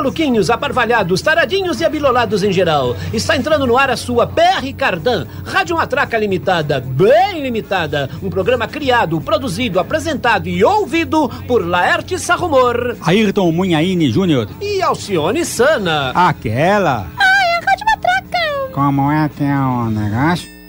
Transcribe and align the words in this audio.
Maluquinhos, 0.00 0.48
aparvalhados, 0.48 1.20
taradinhos 1.20 1.78
e 1.78 1.84
abilolados 1.84 2.42
em 2.42 2.50
geral. 2.50 2.96
Está 3.12 3.36
entrando 3.36 3.66
no 3.66 3.76
ar 3.76 3.90
a 3.90 3.98
sua 3.98 4.26
PR 4.26 4.72
Cardan, 4.74 5.26
Rádio 5.44 5.76
Matraca 5.76 6.16
Limitada, 6.16 6.80
bem 6.80 7.42
limitada. 7.42 8.08
Um 8.22 8.30
programa 8.30 8.66
criado, 8.66 9.20
produzido, 9.20 9.78
apresentado 9.78 10.48
e 10.48 10.64
ouvido 10.64 11.28
por 11.46 11.66
Laerte 11.66 12.18
Sarrumor. 12.18 12.96
Ayrton 13.02 13.52
Munhaine 13.52 14.10
Júnior. 14.10 14.48
E 14.58 14.80
Alcione 14.80 15.44
Sana. 15.44 16.12
Aquela. 16.14 17.06
Ai, 17.18 17.58
a 17.58 17.70
Rádio 17.70 17.84
Matraca. 17.84 18.72
Como 18.72 19.12
é 19.12 19.28
que 19.28 19.44
é 19.44 19.54
o 19.54 19.90
negócio? 19.90 20.59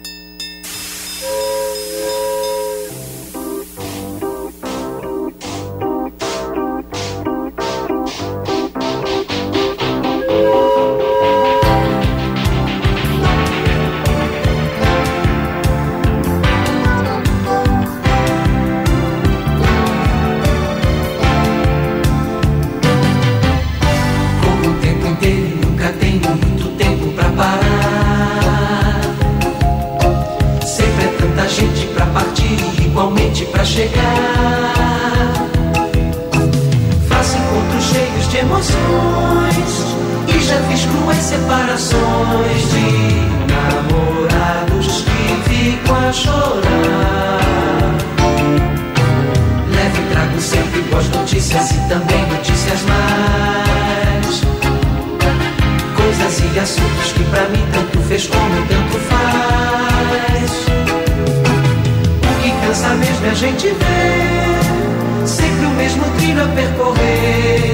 dança 62.72 62.88
mesmo 62.96 63.30
a 63.30 63.34
gente 63.34 63.68
vê 63.68 65.28
sempre 65.28 65.66
o 65.66 65.70
mesmo 65.72 66.06
trilho 66.18 66.42
a 66.42 66.48
percorrer. 66.48 67.74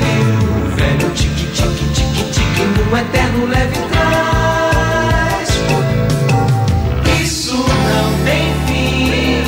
O 0.66 0.76
velho 0.76 1.10
tique 1.14 1.46
tique 1.52 1.86
tique 1.94 2.24
tique 2.32 2.62
num 2.64 2.98
eterno 2.98 3.46
leve 3.46 3.78
trás. 3.92 5.50
Isso 7.22 7.54
não 7.54 8.26
tem 8.26 8.52
fim, 8.66 9.44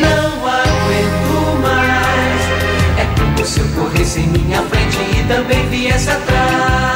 não 0.00 0.46
aguento 0.46 1.60
mais. 1.60 2.42
É 2.98 3.04
como 3.18 3.44
se 3.44 3.58
eu 3.58 3.66
corresse 3.74 4.20
em 4.20 4.28
minha 4.28 4.62
frente 4.62 4.98
e 5.18 5.24
também 5.26 5.68
viesse 5.70 6.08
atrás. 6.08 6.87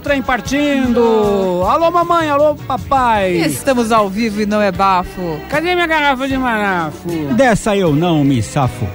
Trem 0.00 0.22
partindo. 0.22 1.62
Alô, 1.68 1.90
mamãe, 1.90 2.28
alô, 2.28 2.54
papai. 2.54 3.32
Estamos 3.36 3.92
ao 3.92 4.08
vivo 4.08 4.42
e 4.42 4.46
não 4.46 4.60
é 4.60 4.72
bafo. 4.72 5.38
Cadê 5.48 5.74
minha 5.74 5.86
garrafa 5.86 6.26
de 6.26 6.36
marafo? 6.36 7.08
Dessa 7.34 7.76
eu 7.76 7.94
não 7.94 8.24
me 8.24 8.42
safo. 8.42 8.86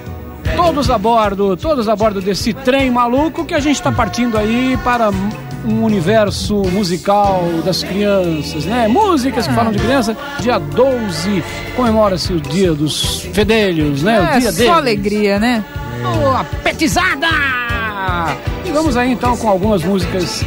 Todos 0.56 0.90
a 0.90 0.98
bordo, 0.98 1.56
todos 1.56 1.88
a 1.88 1.96
bordo 1.96 2.22
desse 2.22 2.54
trem 2.54 2.90
maluco 2.90 3.46
que 3.46 3.54
a 3.54 3.60
gente 3.60 3.76
está 3.76 3.92
partindo 3.92 4.38
aí 4.38 4.78
para 4.84 5.12
um 5.66 5.84
universo 5.84 6.56
musical 6.72 7.44
das 7.66 7.84
crianças, 7.84 8.66
né? 8.66 8.88
Músicas 8.88 9.48
que 9.48 9.54
falam 9.54 9.72
de 9.72 9.80
criança. 9.80 10.16
Dia 10.40 10.58
12 10.58 11.44
comemora-se 11.76 12.34
o 12.34 12.40
dia 12.40 12.74
dos 12.74 13.22
fedelhos, 13.34 14.04
né? 14.04 14.16
É, 14.34 14.38
o 14.38 14.40
dia 14.40 14.52
só 14.52 14.58
deles. 14.58 14.74
alegria, 14.74 15.40
né? 15.40 15.64
Oh, 16.04 16.30
a 16.30 16.44
petizada! 16.64 17.67
E 18.66 18.72
vamos 18.72 18.98
aí 18.98 19.12
então 19.12 19.36
com 19.38 19.48
algumas 19.48 19.84
músicas 19.84 20.44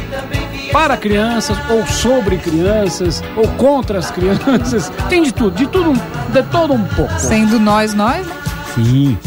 para 0.71 0.95
crianças, 0.95 1.57
ou 1.69 1.85
sobre 1.85 2.37
crianças, 2.37 3.21
ou 3.35 3.47
contra 3.49 3.99
as 3.99 4.09
crianças. 4.09 4.91
Tem 5.09 5.21
de 5.21 5.33
tudo, 5.33 5.55
de 5.55 5.67
tudo, 5.67 5.93
de 5.93 6.43
todo 6.43 6.73
um 6.73 6.83
pouco. 6.85 7.19
Sendo 7.19 7.59
nós, 7.59 7.93
nós? 7.93 8.25
Sim. 8.75 9.17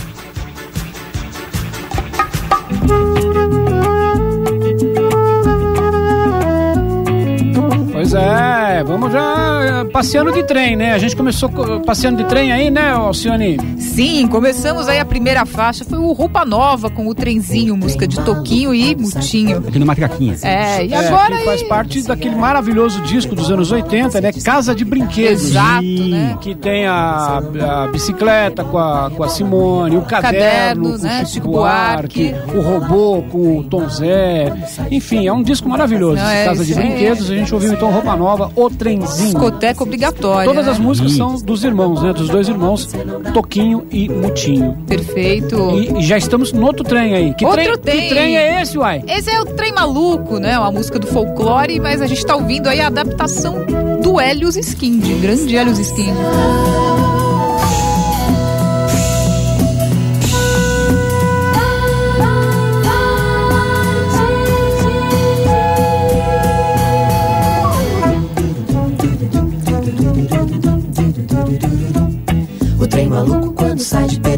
Pois 7.92 8.14
é, 8.14 8.63
vamos 8.82 9.12
já 9.12 9.60
eh, 9.62 9.84
passeando 9.84 10.32
de 10.32 10.42
trem, 10.42 10.74
né? 10.76 10.92
A 10.92 10.98
gente 10.98 11.14
começou 11.14 11.48
passeando 11.84 12.22
de 12.22 12.28
trem 12.28 12.52
aí, 12.52 12.70
né, 12.70 12.90
Alcione? 12.90 13.58
Sim, 13.78 14.26
começamos 14.26 14.88
aí 14.88 14.98
a 14.98 15.04
primeira 15.04 15.44
faixa, 15.46 15.84
foi 15.84 15.98
o 15.98 16.12
Roupa 16.12 16.44
Nova 16.44 16.90
com 16.90 17.06
o 17.06 17.14
trenzinho, 17.14 17.76
música 17.76 18.06
de 18.08 18.18
Toquinho 18.20 18.74
e 18.74 18.96
Mutinho. 18.96 19.58
Aqui 19.68 19.78
no 19.78 19.86
Matraquinha. 19.86 20.36
É, 20.42 20.84
e 20.84 20.92
É, 20.92 21.06
agora... 21.06 21.36
que 21.36 21.44
faz 21.44 21.62
parte 21.62 22.02
daquele 22.02 22.34
maravilhoso 22.34 23.00
disco 23.02 23.34
dos 23.34 23.50
anos 23.50 23.70
80, 23.70 24.20
né? 24.20 24.32
Casa 24.44 24.74
de 24.74 24.84
Brinquedos. 24.84 25.50
Exato, 25.50 25.84
né? 25.84 26.36
Que 26.40 26.54
tem 26.54 26.86
a, 26.86 27.38
a 27.38 27.86
bicicleta 27.88 28.64
com 28.64 28.78
a, 28.78 29.10
com 29.10 29.22
a 29.22 29.28
Simone, 29.28 29.96
o 29.96 30.02
caderno, 30.02 30.34
Caderno, 30.34 30.82
com 30.90 30.96
o 30.96 30.98
né? 30.98 31.24
Chico 31.24 31.44
Chico 31.44 31.50
Buarque, 31.50 32.32
Buarque. 32.32 32.56
o 32.56 32.60
robô 32.60 33.22
com 33.30 33.58
o 33.58 33.64
Tom 33.64 33.88
Zé. 33.88 34.52
Enfim, 34.90 35.26
é 35.26 35.32
um 35.32 35.42
disco 35.42 35.68
maravilhoso. 35.68 36.16
Não, 36.16 36.28
é, 36.30 36.44
Casa 36.46 36.64
de. 36.64 36.74
Brinquedos. 36.74 37.30
A 37.30 37.34
gente 37.34 37.54
ouviu 37.54 37.72
então 37.72 37.90
roupa 37.90 38.16
nova, 38.16 38.50
o 38.66 38.70
trenzinho. 38.70 39.30
Discoteca 39.30 39.82
obrigatória. 39.82 40.50
Todas 40.50 40.68
as 40.68 40.78
músicas 40.78 41.12
Sim. 41.12 41.18
são 41.18 41.34
dos 41.36 41.64
irmãos, 41.64 42.02
né? 42.02 42.12
Dos 42.12 42.28
dois 42.28 42.48
irmãos, 42.48 42.88
Toquinho 43.32 43.86
e 43.90 44.08
Mutinho. 44.08 44.76
Perfeito. 44.86 45.56
E, 45.78 45.98
e 45.98 46.02
já 46.02 46.16
estamos 46.16 46.52
no 46.52 46.66
outro 46.66 46.84
trem 46.84 47.14
aí. 47.14 47.34
Que, 47.34 47.44
Outro 47.44 47.78
trem, 47.78 48.00
que 48.00 48.08
trem 48.08 48.36
é 48.36 48.62
esse, 48.62 48.78
uai? 48.78 49.02
Esse 49.06 49.30
é 49.30 49.40
o 49.40 49.44
Trem 49.44 49.72
Maluco, 49.72 50.38
né? 50.38 50.58
Uma 50.58 50.70
música 50.70 50.98
do 50.98 51.06
folclore, 51.06 51.80
mas 51.80 52.00
a 52.00 52.06
gente 52.06 52.24
tá 52.24 52.34
ouvindo 52.36 52.68
aí 52.68 52.80
a 52.80 52.86
adaptação 52.86 53.64
do 54.02 54.20
Helios 54.20 54.56
Skind, 54.56 55.02
grande 55.20 55.56
Helios 55.56 55.78
Skind. 55.78 56.14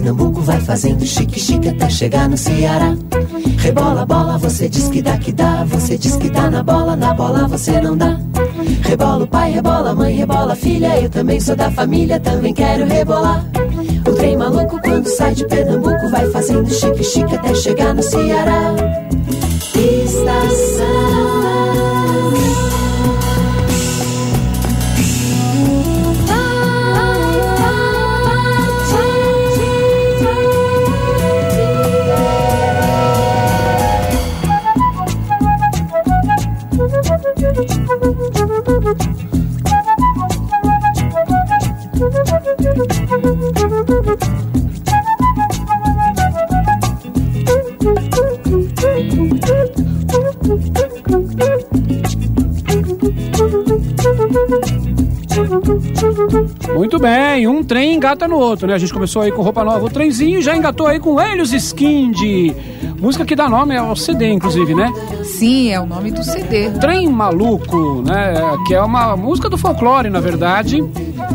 Pernambuco 0.06 0.41
vai 0.41 0.60
fazendo 0.60 1.04
chique 1.04 1.41
chique 1.41 1.69
até 1.69 1.91
chegar 1.91 2.28
no 2.28 2.36
Ceará. 2.36 2.97
Rebola 3.59 4.07
bola, 4.07 4.39
você 4.39 4.69
diz 4.69 4.89
que 4.89 5.03
dá 5.03 5.19
que 5.19 5.33
dá, 5.33 5.65
você 5.65 5.98
diz 5.98 6.15
que 6.15 6.30
dá 6.30 6.48
na 6.48 6.63
bola, 6.63 6.95
na 6.95 7.13
bola 7.13 7.48
você 7.48 7.80
não 7.80 7.97
dá. 7.97 8.16
Rebola 8.83 9.25
o 9.25 9.27
pai, 9.27 9.51
rebola 9.51 9.91
a 9.91 9.95
mãe, 9.97 10.15
rebola 10.15 10.53
a 10.53 10.57
filha, 10.57 10.97
eu 11.01 11.10
também 11.10 11.41
sou 11.41 11.57
da 11.57 11.72
família, 11.72 12.21
também 12.21 12.54
quero 12.54 12.86
rebolar. 12.86 13.45
O 14.07 14.13
trem 14.13 14.36
maluco 14.36 14.80
quando 14.80 15.09
sai 15.09 15.34
de 15.34 15.45
Pernambuco 15.45 16.09
vai 16.09 16.30
fazendo 16.30 16.72
chique 16.72 17.03
chique 17.03 17.34
até 17.34 17.53
chegar 17.53 17.92
no 17.92 18.03
Ceará. 18.04 18.77
Estação 19.75 21.26
Muito 56.75 56.99
bem, 56.99 57.49
um 57.49 57.65
trem 57.65 57.95
engata 57.95 58.28
no 58.28 58.37
outro, 58.37 58.67
né? 58.67 58.75
A 58.75 58.78
gente 58.78 58.93
começou 58.93 59.23
aí 59.23 59.33
com 59.33 59.41
roupa 59.41 59.65
nova, 59.65 59.87
o 59.87 59.89
trenzinho 59.89 60.43
já 60.43 60.55
engatou 60.55 60.87
aí 60.87 61.01
com 61.01 61.19
Helios 61.19 61.55
Skind. 61.55 62.55
Música 63.01 63.25
que 63.25 63.34
dá 63.34 63.49
nome 63.49 63.75
ao 63.75 63.97
CD, 63.97 64.31
inclusive, 64.31 64.75
né? 64.75 64.93
Sim, 65.25 65.73
é 65.73 65.81
o 65.81 65.87
nome 65.87 66.11
do 66.11 66.23
CD. 66.23 66.71
Trem 66.73 67.09
Maluco, 67.09 68.03
né? 68.03 68.34
Que 68.67 68.75
é 68.75 68.83
uma 68.83 69.17
música 69.17 69.49
do 69.49 69.57
folclore, 69.57 70.11
na 70.11 70.21
verdade, 70.21 70.84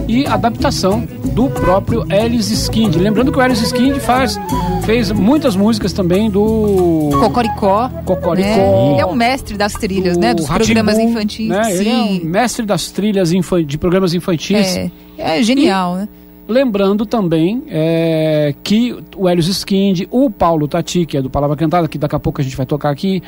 e 0.07 0.27
adaptação 0.27 1.07
do 1.33 1.49
próprio 1.49 2.05
Helios 2.11 2.49
Skind. 2.51 2.95
Lembrando 2.95 3.31
que 3.31 3.37
o 3.37 3.41
Helios 3.41 3.61
Skind 3.61 3.97
faz, 3.99 4.37
fez 4.83 5.11
muitas 5.11 5.55
músicas 5.55 5.93
também 5.93 6.29
do 6.29 7.09
Cocoricó. 7.19 7.89
Cocoricó. 8.05 8.35
né? 8.35 8.91
Ele 8.91 9.01
é 9.01 9.05
o 9.05 9.15
mestre 9.15 9.57
das 9.57 9.73
trilhas, 9.73 10.17
né? 10.17 10.33
Dos 10.33 10.47
Rá-Tim-Bum, 10.47 10.73
programas 10.75 10.99
infantis. 10.99 11.47
né? 11.47 11.75
Ele 11.75 11.89
é 11.89 11.93
Sim. 11.93 12.19
o 12.21 12.25
mestre 12.25 12.65
das 12.65 12.91
trilhas 12.91 13.31
infan- 13.31 13.63
de 13.63 13.77
programas 13.77 14.13
infantis. 14.13 14.75
É, 14.75 14.91
é 15.17 15.43
genial, 15.43 15.95
né? 15.95 16.09
Lembrando 16.47 17.05
também 17.05 17.63
é, 17.69 18.53
que 18.61 18.93
o 19.15 19.29
Helios 19.29 19.47
Skind, 19.47 20.01
o 20.11 20.29
Paulo 20.29 20.67
Tati, 20.67 21.05
que 21.05 21.15
é 21.15 21.21
do 21.21 21.29
Palavra 21.29 21.55
Cantada, 21.55 21.87
que 21.87 21.97
daqui 21.97 22.15
a 22.15 22.19
pouco 22.19 22.41
a 22.41 22.43
gente 22.43 22.57
vai 22.57 22.65
tocar 22.65 22.89
aqui, 22.89 23.23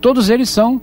todos 0.00 0.30
eles 0.30 0.48
são 0.48 0.80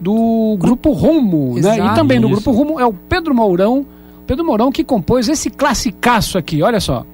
do 0.00 0.56
Grupo 0.60 0.92
Rumo, 0.92 1.54
né? 1.54 1.70
E 1.76 1.80
Exato. 1.80 1.94
também 1.96 2.20
do. 2.20 2.28
Grupo 2.28 2.52
Rumo 2.52 2.78
é 2.78 2.86
o 2.86 2.92
Pedro 2.92 3.34
Mourão, 3.34 3.84
Pedro 4.26 4.44
Mourão 4.44 4.72
que 4.72 4.82
compôs 4.82 5.28
esse 5.28 5.50
classicaço 5.50 6.36
aqui, 6.36 6.60
olha 6.62 6.80
só. 6.80 7.06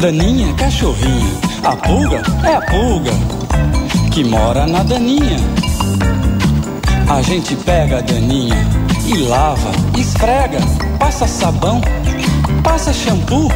Daninha, 0.00 0.54
cachorrinha, 0.54 1.26
a 1.64 1.76
pulga 1.76 2.22
é 2.44 2.54
a 2.54 2.60
pulga 2.62 3.10
que 4.14 4.24
mora 4.24 4.66
na 4.66 4.82
daninha. 4.82 5.36
A 7.10 7.22
gente 7.22 7.56
pega 7.56 7.98
a 7.98 8.00
daninha 8.02 8.54
e 9.06 9.16
lava, 9.16 9.70
esfrega, 9.96 10.58
passa 10.98 11.26
sabão, 11.26 11.80
passa 12.62 12.92
shampoo. 12.92 13.50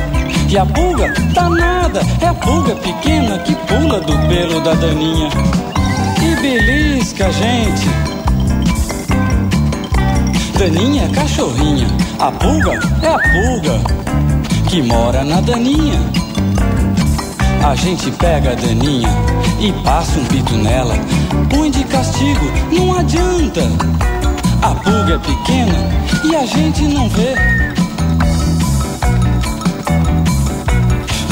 E 0.49 0.57
a 0.57 0.65
pulga 0.65 1.13
danada 1.35 2.01
é 2.21 2.27
a 2.27 2.35
pulga 2.35 2.75
pequena 2.77 3.39
que 3.41 3.55
pula 3.55 4.01
do 4.01 4.15
pelo 4.29 4.61
da 4.63 4.75
daninha 4.75 5.29
e 6.23 6.41
belisca 6.41 7.27
a 7.27 7.31
gente. 7.31 7.89
Daninha, 10.59 11.09
cachorrinha, 11.11 11.87
a 12.19 12.33
pulga 12.33 12.81
é 13.03 13.09
a 13.09 13.19
pulga 13.19 13.81
que 14.69 14.83
mora 14.83 15.23
na 15.25 15.41
daninha. 15.41 16.22
A 17.65 17.77
gente 17.77 18.11
pega 18.13 18.53
a 18.53 18.55
daninha 18.55 19.09
e 19.61 19.73
passa 19.85 20.19
um 20.19 20.25
pito 20.25 20.55
nela. 20.57 20.95
Põe 21.49 21.71
de 21.71 21.85
castigo, 21.85 22.51
não 22.73 22.99
adianta. 22.99 23.61
A 24.61 24.75
pulga 24.75 25.15
é 25.15 25.19
pequena 25.19 25.79
e 26.25 26.35
a 26.35 26.45
gente 26.45 26.83
não 26.83 27.09
vê. 27.09 27.35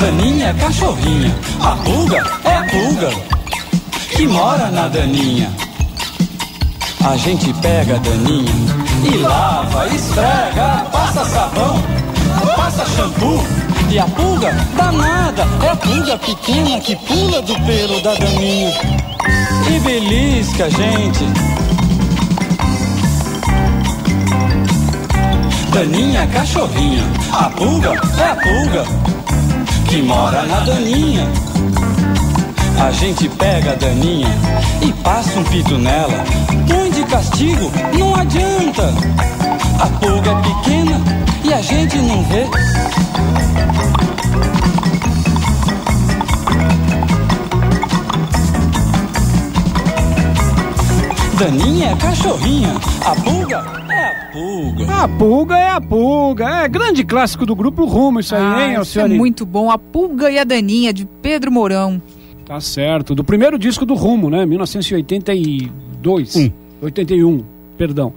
Daninha 0.01 0.47
é 0.47 0.55
cachorrinha, 0.55 1.37
a 1.61 1.77
pulga 1.77 2.25
é 2.45 2.57
a 2.57 2.65
pulga 2.65 3.11
que 4.17 4.27
mora 4.29 4.71
na 4.71 4.87
daninha. 4.87 5.51
A 7.05 7.17
gente 7.17 7.53
pega 7.55 7.97
a 7.97 7.99
daninha 7.99 8.53
e 9.05 9.17
lava, 9.19 9.89
esfrega, 9.89 10.87
passa 10.93 11.25
sabão, 11.25 11.83
passa 12.57 12.85
shampoo. 12.87 13.70
E 13.91 13.99
a 13.99 14.05
pulga 14.05 14.53
danada 14.77 15.45
é 15.65 15.69
a 15.69 15.75
pulga 15.75 16.17
pequena 16.17 16.79
que 16.79 16.95
pula 16.95 17.43
do 17.43 17.55
pelo 17.67 18.01
da 18.01 18.15
daninha 18.15 18.73
e 19.69 19.81
belisca 19.81 20.67
a 20.67 20.69
gente. 20.69 21.25
Daninha, 25.75 26.25
cachorrinha, 26.29 27.03
a 27.33 27.51
pulga 27.51 27.91
é 28.17 28.31
a 28.31 28.37
pulga 28.37 28.85
que 29.89 30.03
mora 30.03 30.43
na 30.45 30.61
daninha. 30.61 31.27
A 32.87 32.93
gente 32.93 33.29
pega 33.29 33.73
a 33.73 33.75
daninha 33.75 34.39
e 34.83 34.93
passa 35.03 35.37
um 35.37 35.43
pito 35.43 35.77
nela. 35.77 36.25
Põe 36.69 36.93
de 36.93 37.03
castigo, 37.07 37.73
não 37.99 38.15
adianta. 38.15 38.95
A 39.81 39.87
pulga 39.99 40.31
é 40.31 40.43
pequena 40.43 41.01
e 41.43 41.53
a 41.53 41.61
gente 41.61 41.97
não 41.99 42.23
vê. 42.25 42.47
Daninha 51.39 51.91
é 51.93 51.97
cachorrinha, 51.97 52.75
a 53.05 53.15
pulga 53.17 53.65
é 53.91 54.05
a 54.05 54.15
pulga. 54.31 54.93
A 55.05 55.09
pulga 55.09 55.59
é 55.59 55.71
a 55.71 55.81
pulga, 55.81 56.45
é 56.65 56.69
grande 56.69 57.03
clássico 57.03 57.47
do 57.47 57.57
Grupo 57.57 57.87
Rumo 57.87 58.21
isso 58.21 58.35
aí, 58.35 58.43
Ah, 58.43 58.69
hein, 58.75 58.79
isso 58.83 59.01
é 59.01 59.09
muito 59.09 59.47
bom. 59.47 59.71
A 59.71 59.79
Pulga 59.79 60.31
e 60.31 60.39
a 60.39 60.45
Daninha, 60.45 60.93
de 60.93 61.07
Pedro 61.23 61.51
Mourão. 61.51 62.01
Tá 62.45 62.61
certo, 62.61 63.15
do 63.15 63.25
primeiro 63.25 63.59
disco 63.59 63.87
do 63.87 63.95
Rumo, 63.95 64.29
né, 64.29 64.45
1982, 64.45 66.37
Um. 66.37 66.51
81, 66.83 67.43
perdão. 67.79 68.13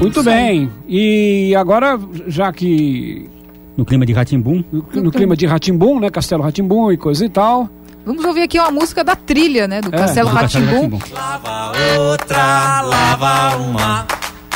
Muito 0.00 0.22
bem, 0.22 0.70
e 0.88 1.54
agora, 1.56 1.98
já 2.28 2.52
que 2.52 3.28
No 3.76 3.84
clima 3.84 4.06
de 4.06 4.12
Ratimbum. 4.12 4.62
no, 4.72 4.84
no 5.02 5.10
clima 5.10 5.36
de 5.36 5.44
Ratimbum, 5.46 5.98
né, 6.00 6.08
Castelo 6.10 6.42
Ratimbum 6.42 6.92
e 6.92 6.96
coisa 6.96 7.24
e 7.24 7.28
tal, 7.28 7.68
Vamos 8.06 8.24
ouvir 8.24 8.42
aqui 8.44 8.58
uma 8.58 8.70
música 8.70 9.04
da 9.04 9.14
trilha, 9.14 9.68
né? 9.68 9.82
Do 9.82 9.94
É, 9.94 9.98
Castelo. 9.98 10.30
Rá-Tim-Bum. 10.30 10.98
Lava 11.12 11.72
outra, 11.98 12.80
lava 12.80 13.56
uma. 13.58 14.06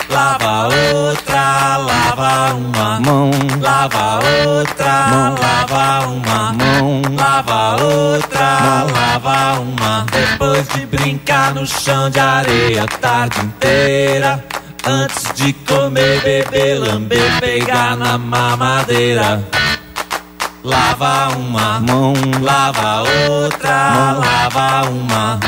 Lava 0.09 0.69
outra, 0.69 1.77
lava 1.77 2.55
uma 2.55 3.01
mão. 3.01 3.31
Lava 3.61 4.21
outra, 4.49 5.35
lava 5.39 6.07
uma 6.09 6.53
mão. 6.55 7.03
Lava 7.15 7.85
outra, 7.85 8.87
lava 8.91 9.61
uma. 9.61 10.07
Depois 10.11 10.67
de 10.69 10.87
brincar 10.87 11.55
no 11.55 11.67
chão 11.67 12.09
de 12.09 12.21
areia 12.21 12.85
a 12.85 12.87
tarde 12.87 13.39
inteira. 13.45 14.43
Antes 14.85 15.33
de 15.35 15.53
comer, 15.53 16.21
beber, 16.23 16.81
lamber, 16.81 17.41
pegar 17.41 17.97
na 17.97 18.19
mamadeira. 18.19 19.43
Lava 20.65 21.37
uma 21.37 21.81
mão, 21.81 22.13
lava 22.41 23.03
outra, 23.29 24.19
lava 24.19 24.89
uma. 24.89 25.41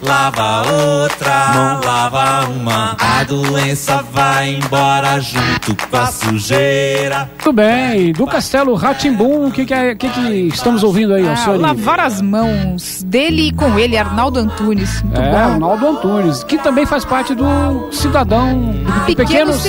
Lava 0.00 0.62
outra, 0.70 1.48
mão, 1.54 1.80
lava 1.84 2.48
uma. 2.50 2.96
A 3.00 3.24
doença 3.24 4.00
vai 4.12 4.54
embora 4.54 5.18
junto 5.20 5.74
com 5.88 5.96
a 5.96 6.06
sujeira. 6.06 7.28
Muito 7.34 7.52
bem, 7.52 8.12
do 8.12 8.24
Castelo 8.24 8.74
Ratimbum, 8.74 9.48
o 9.48 9.50
que, 9.50 9.66
que, 9.66 9.74
é, 9.74 9.94
que, 9.96 10.08
que 10.08 10.20
estamos 10.54 10.84
ouvindo 10.84 11.14
aí, 11.14 11.26
Ah, 11.28 11.50
lavar 11.56 11.98
as 11.98 12.22
mãos 12.22 13.02
dele 13.02 13.48
e 13.48 13.52
com 13.52 13.76
ele, 13.76 13.98
Arnaldo 13.98 14.38
Antunes. 14.38 15.02
Muito 15.02 15.20
É, 15.20 15.30
bom. 15.32 15.52
Ronaldo 15.54 15.88
Antunes, 15.88 16.44
que 16.44 16.58
também 16.58 16.86
faz 16.86 17.04
parte 17.04 17.34
do 17.34 17.88
Cidadão, 17.90 18.56
do 18.70 19.04
Pequeno 19.06 19.16
Pequeno, 19.28 19.52
Cidadão. 19.54 19.60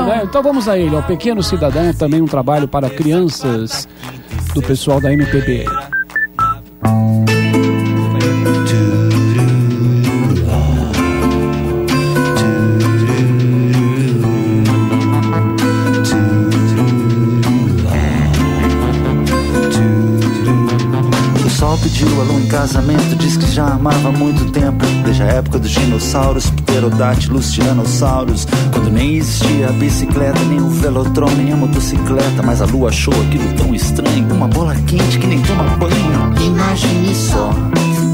Cidadão, 0.00 0.06
né? 0.06 0.20
Então 0.24 0.42
vamos 0.42 0.66
a 0.66 0.78
ele, 0.78 0.96
ó, 0.96 1.02
Pequeno 1.02 1.42
Cidadão, 1.42 1.92
também 1.92 2.22
um 2.22 2.26
trabalho 2.26 2.66
para 2.66 2.88
crianças 2.88 3.86
do 4.54 4.62
pessoal 4.62 4.98
da 4.98 5.12
MPB. 5.12 5.66
Sol 21.74 21.78
pediu 21.82 22.08
lua 22.08 22.40
em 22.40 22.46
casamento, 22.46 23.16
diz 23.16 23.36
que 23.36 23.50
já 23.50 23.66
amava 23.66 24.08
há 24.08 24.12
muito 24.12 24.48
tempo. 24.52 24.84
Desde 25.04 25.24
a 25.24 25.26
época 25.26 25.58
dos 25.58 25.70
dinossauros, 25.72 26.48
pterodátilos, 26.50 27.52
tiranossauros. 27.52 28.46
Quando 28.72 28.92
nem 28.92 29.16
existia 29.16 29.70
a 29.70 29.72
bicicleta, 29.72 30.38
nem 30.44 30.60
o 30.60 30.68
velotron, 30.68 31.30
nem 31.30 31.52
a 31.52 31.56
motocicleta. 31.56 32.44
Mas 32.44 32.62
a 32.62 32.66
lua 32.66 32.90
achou 32.90 33.12
aquilo 33.22 33.52
tão 33.54 33.74
estranho. 33.74 34.32
Uma 34.32 34.46
bola 34.46 34.76
quente 34.86 35.18
que 35.18 35.26
nem 35.26 35.42
toma 35.42 35.64
banho. 35.76 36.46
Imagine 36.46 37.12
só, 37.12 37.50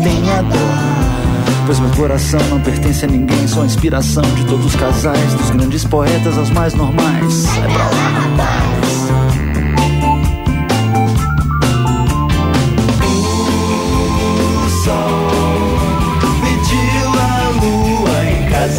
tenha 0.03 0.43
dor. 0.43 1.67
Pois 1.67 1.79
meu 1.81 1.91
coração 1.91 2.41
não 2.49 2.61
pertence 2.61 3.05
a 3.05 3.09
ninguém, 3.09 3.47
sou 3.47 3.63
a 3.63 3.67
inspiração 3.67 4.23
de 4.37 4.45
todos 4.47 4.65
os 4.65 4.75
casais, 4.75 5.35
dos 5.35 5.51
grandes 5.51 5.85
poetas 5.85 6.39
aos 6.39 6.49
mais 6.49 6.73
normais. 6.73 7.35
Sai 7.35 7.61
pra 7.61 7.85
lá, 7.85 8.09
rapaz. 8.09 8.80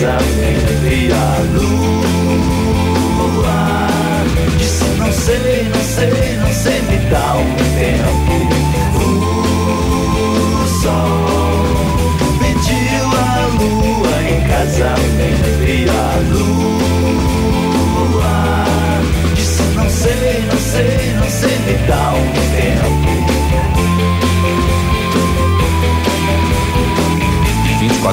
casa 0.01 0.89
e 0.89 1.11
a 1.11 1.37
lua. 1.53 2.81
Disse 4.57 4.83
não 4.97 5.11
sei, 5.11 5.69
não 5.69 5.83
sei, 5.83 6.37
não 6.37 6.51
sei, 6.51 6.81
me 6.81 6.97
dá 7.09 7.35
um 7.35 7.55
tempo. 7.77 8.60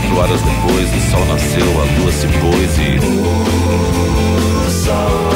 24 0.08 0.16
horas 0.16 0.40
depois, 0.42 0.88
o 0.94 1.00
sol 1.10 1.24
nasceu, 1.26 1.68
a 1.80 1.84
lua 1.98 2.12
se 2.12 2.26
pôs 2.26 2.78
e. 2.78 2.98
O 4.66 4.70
sol 4.70 5.28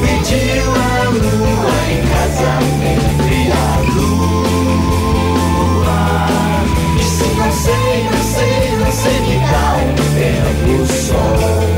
pediu 0.00 0.66
a 0.74 1.04
lua 1.10 1.76
em 1.90 2.00
casamento 2.08 3.22
e 3.30 3.34
a 3.52 3.64
lua 4.72 6.00
disse: 6.96 7.26
Não 7.34 7.50
sei, 7.52 7.96
não 8.04 8.22
sei, 8.22 8.76
não 8.78 8.92
sei 8.92 9.18
que 9.24 9.36
tal, 9.50 9.78
pega 10.14 10.70
o 10.72 10.86
sol. 10.86 11.77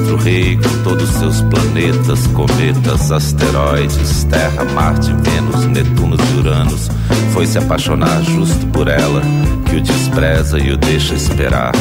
O 0.00 0.16
rei 0.16 0.56
com 0.56 0.82
todos 0.82 1.08
seus 1.10 1.40
planetas, 1.42 2.26
cometas, 2.28 3.12
asteroides, 3.12 4.24
Terra, 4.24 4.64
Marte, 4.74 5.12
Vênus, 5.12 5.66
Netuno 5.66 6.16
e 6.16 6.38
Uranus. 6.38 6.90
Foi 7.32 7.46
se 7.46 7.58
apaixonar 7.58 8.22
justo 8.22 8.66
por 8.68 8.88
ela, 8.88 9.22
que 9.66 9.76
o 9.76 9.80
despreza 9.80 10.58
e 10.58 10.70
o 10.70 10.76
deixa 10.76 11.14
esperar. 11.14 11.72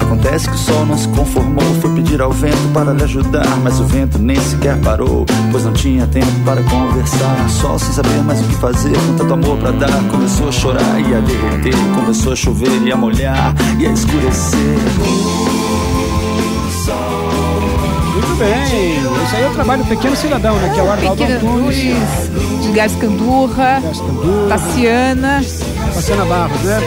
Acontece 0.00 0.48
que 0.48 0.54
o 0.54 0.58
sol 0.58 0.84
não 0.84 0.98
se 0.98 1.08
conformou, 1.08 1.64
foi 1.80 1.94
pedir 1.94 2.20
ao 2.20 2.32
vento 2.32 2.72
para 2.74 2.92
lhe 2.92 3.04
ajudar, 3.04 3.56
mas 3.62 3.78
o 3.78 3.84
vento 3.84 4.18
nem 4.18 4.38
sequer 4.40 4.76
parou, 4.80 5.24
pois 5.50 5.64
não 5.64 5.72
tinha 5.72 6.06
tempo 6.06 6.32
para 6.44 6.62
conversar. 6.64 7.48
Sol 7.48 7.78
sem 7.78 7.92
saber 7.92 8.22
mais 8.24 8.40
o 8.40 8.44
que 8.44 8.54
fazer, 8.56 8.92
com 8.92 9.14
tanto 9.16 9.32
amor 9.32 9.56
para 9.58 9.72
dar, 9.72 10.02
começou 10.10 10.48
a 10.48 10.52
chorar 10.52 11.00
e 11.00 11.14
a 11.14 11.20
derreter, 11.20 11.74
começou 11.94 12.32
a 12.32 12.36
chover 12.36 12.82
e 12.82 12.92
a 12.92 12.96
molhar 12.96 13.54
e 13.78 13.86
a 13.86 13.92
escurecer. 13.92 15.49
Bem. 18.40 18.96
Esse 19.22 19.36
aí 19.36 19.42
é 19.42 19.48
o 19.48 19.52
trabalho 19.52 19.84
do 19.84 19.88
Pequeno 19.90 20.16
Cidadão, 20.16 20.56
né? 20.56 20.70
Que 20.72 20.80
é 20.80 20.82
o 20.82 20.90
Arnaldo 20.90 21.22
Pequena 21.22 21.38
Antunes. 21.38 22.62
De 22.62 22.72
Gás 22.72 22.94
Candurra, 22.96 23.82
Candurra. 23.82 24.48
Tassiana. 24.48 25.44
Tassiana 25.92 26.24
Barros, 26.24 26.60
né? 26.62 26.80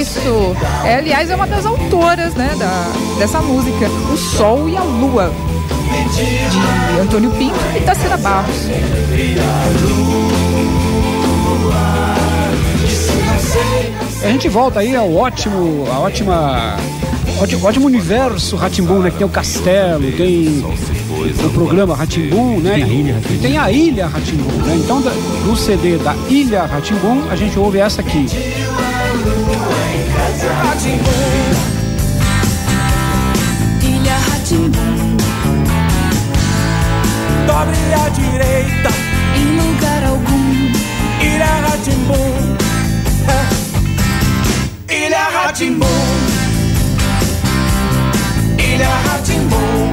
Isso. 0.00 0.56
É, 0.84 0.94
aliás, 0.98 1.28
é 1.28 1.34
uma 1.34 1.48
das 1.48 1.66
autoras, 1.66 2.34
né, 2.34 2.54
da, 2.56 2.92
dessa 3.18 3.40
música. 3.40 3.88
O 4.12 4.16
Sol 4.16 4.68
e 4.68 4.76
a 4.76 4.82
Lua. 4.82 5.32
De 6.92 7.00
Antônio 7.00 7.30
Pinto 7.32 7.58
e 7.76 7.80
Tassiana 7.80 8.16
Barros. 8.16 8.68
A 14.22 14.28
gente 14.28 14.48
volta 14.48 14.78
aí 14.78 14.94
ao 14.94 15.12
ótimo, 15.12 15.86
a 15.90 15.98
ótima, 15.98 16.76
ótimo, 17.40 17.66
ótimo 17.66 17.86
universo 17.86 18.54
Ratimbum, 18.54 19.00
né? 19.00 19.10
Que 19.10 19.16
tem 19.16 19.26
o 19.26 19.30
castelo, 19.30 20.12
tem 20.12 20.62
o 21.20 21.50
programa 21.50 21.94
Ratimbum, 21.94 22.60
né? 22.60 22.74
Tem 22.74 22.82
a 22.82 22.88
Ilha 22.88 23.20
E 23.30 23.38
tem 23.38 23.58
a 23.58 23.70
Ilha 23.70 24.06
Ratimbum, 24.06 24.56
né? 24.64 24.76
Então, 24.76 25.00
do 25.00 25.56
CD 25.56 25.98
da 25.98 26.14
Ilha 26.28 26.64
Ratimbum, 26.64 27.28
a 27.30 27.36
gente 27.36 27.58
ouve 27.58 27.78
essa 27.78 28.00
aqui. 28.00 28.26
Ilha 33.82 34.16
Ratimbum, 34.30 35.16
Dobre 37.46 37.94
à 37.94 38.08
direita, 38.08 38.90
em 39.36 39.56
lugar 39.56 40.04
algum. 40.04 40.50
Ilha 41.20 41.68
Ratimbum. 41.68 42.56
Ilha 44.88 45.28
Ratimbum. 45.28 45.86
Ilha 48.58 48.88
Ratimbum. 48.88 49.89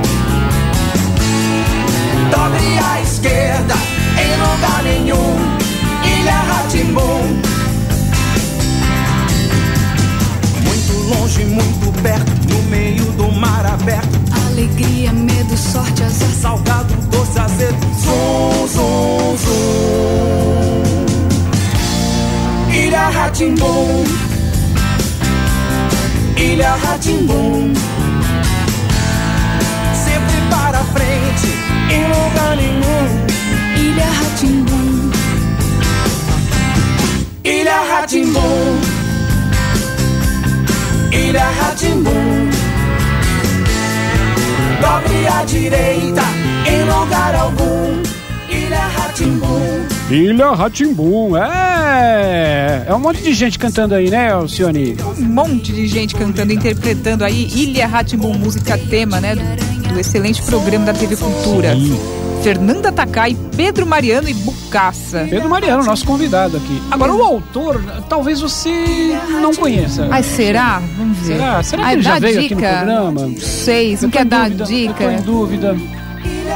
Dobre 2.78 2.86
à 2.86 3.02
esquerda, 3.02 3.74
em 4.22 4.32
lugar 4.38 4.84
nenhum. 4.84 5.36
Ilha 6.04 6.40
Ratimbum. 6.42 7.42
Muito 10.64 10.94
longe, 11.10 11.46
muito 11.46 11.92
perto, 12.02 12.32
no 12.50 12.62
meio 12.70 13.06
do 13.14 13.32
mar 13.32 13.66
aberto. 13.66 14.20
Alegria, 14.48 15.12
medo, 15.12 15.58
sorte, 15.58 16.04
azar. 16.04 16.30
Salgado, 16.40 16.94
doce, 17.10 17.40
azedo. 17.40 17.78
Zum, 18.04 18.68
zum, 18.68 19.38
zum. 19.38 20.84
Ilha 22.74 23.10
Ratimbum. 23.10 24.04
Ilha 26.36 26.76
Ratimbum. 26.76 27.74
Sempre 29.94 30.42
para 30.50 30.84
frente, 30.84 31.48
em 31.90 32.27
Ilha 41.28 41.44
Ratimbum. 41.44 42.50
Dobre 44.80 45.28
à 45.28 45.44
direita, 45.44 46.22
em 46.66 46.84
lugar 46.86 47.36
algum. 47.36 48.02
Ilha 48.50 48.80
Ratimbum. 48.80 49.86
Ilha 50.10 50.52
Ratimbum, 50.52 51.36
é! 51.36 52.86
É 52.88 52.96
um 52.96 53.00
monte 53.00 53.22
de 53.22 53.34
gente 53.34 53.60
cantando 53.60 53.94
aí, 53.94 54.10
né, 54.10 54.32
Alcione? 54.32 54.96
Um 55.20 55.26
monte 55.26 55.74
de 55.74 55.86
gente 55.86 56.16
cantando, 56.16 56.54
interpretando 56.54 57.26
aí 57.26 57.50
Ilha 57.54 57.88
Ratimbum, 57.88 58.34
música 58.34 58.78
tema, 58.78 59.20
né? 59.20 59.36
Do, 59.36 59.94
do 59.96 60.00
excelente 60.00 60.42
programa 60.44 60.86
da 60.86 60.94
TV 60.94 61.18
Cultura. 61.18 61.76
Fernanda 62.44 62.92
Takai, 62.92 63.36
Pedro 63.56 63.86
Mariano 63.86 64.30
e 64.30 64.34
Bucaça. 64.34 65.28
Pedro 65.30 65.50
Mariano, 65.50 65.84
nosso 65.84 66.06
convidado 66.06 66.58
aqui. 66.58 66.82
Agora, 66.90 67.14
o 67.14 67.22
autor, 67.22 67.84
talvez 68.08 68.40
você 68.42 69.18
não 69.42 69.54
conheça. 69.54 70.08
Ai, 70.10 70.24
será? 70.24 70.82
Vamos 70.98 71.18
ver. 71.20 71.38
Será? 71.38 71.64
Será 71.64 71.82
que 71.84 71.88
Ai, 71.88 71.94
ele 71.96 72.02
já 72.02 72.20
veio 72.20 72.40
aqui 72.40 72.56
no 72.56 72.62
dica. 72.62 72.76
programa? 72.78 73.22
Não 73.22 73.38
sei, 73.38 73.98
não 74.02 74.10
quer 74.10 74.26
dar 74.26 74.50
dúvida, 74.50 74.66
dica? 74.66 75.04
Eu 75.04 75.12
tô 75.12 75.18
em 75.18 75.22
dúvida. 75.22 75.78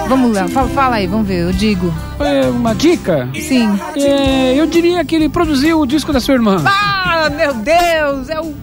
Vamos 0.08 0.34
lá, 0.36 0.48
fala, 0.48 0.68
fala 0.70 0.96
aí, 0.98 1.08
vamos 1.08 1.28
ver, 1.28 1.42
eu 1.44 1.52
digo. 1.54 1.94
É 2.20 2.48
uma 2.48 2.74
dica? 2.74 3.30
Sim. 3.34 3.78
É, 3.96 4.54
eu 4.56 4.66
diria 4.66 5.04
que 5.06 5.16
ele 5.16 5.30
produziu 5.30 5.80
o 5.80 5.86
disco 5.86 6.12
da 6.14 6.20
sua 6.20 6.34
irmã. 6.36 6.64
Ah, 6.66 7.30
meu 7.30 7.54
Deus, 7.54 8.30
é 8.30 8.40
o 8.40 8.54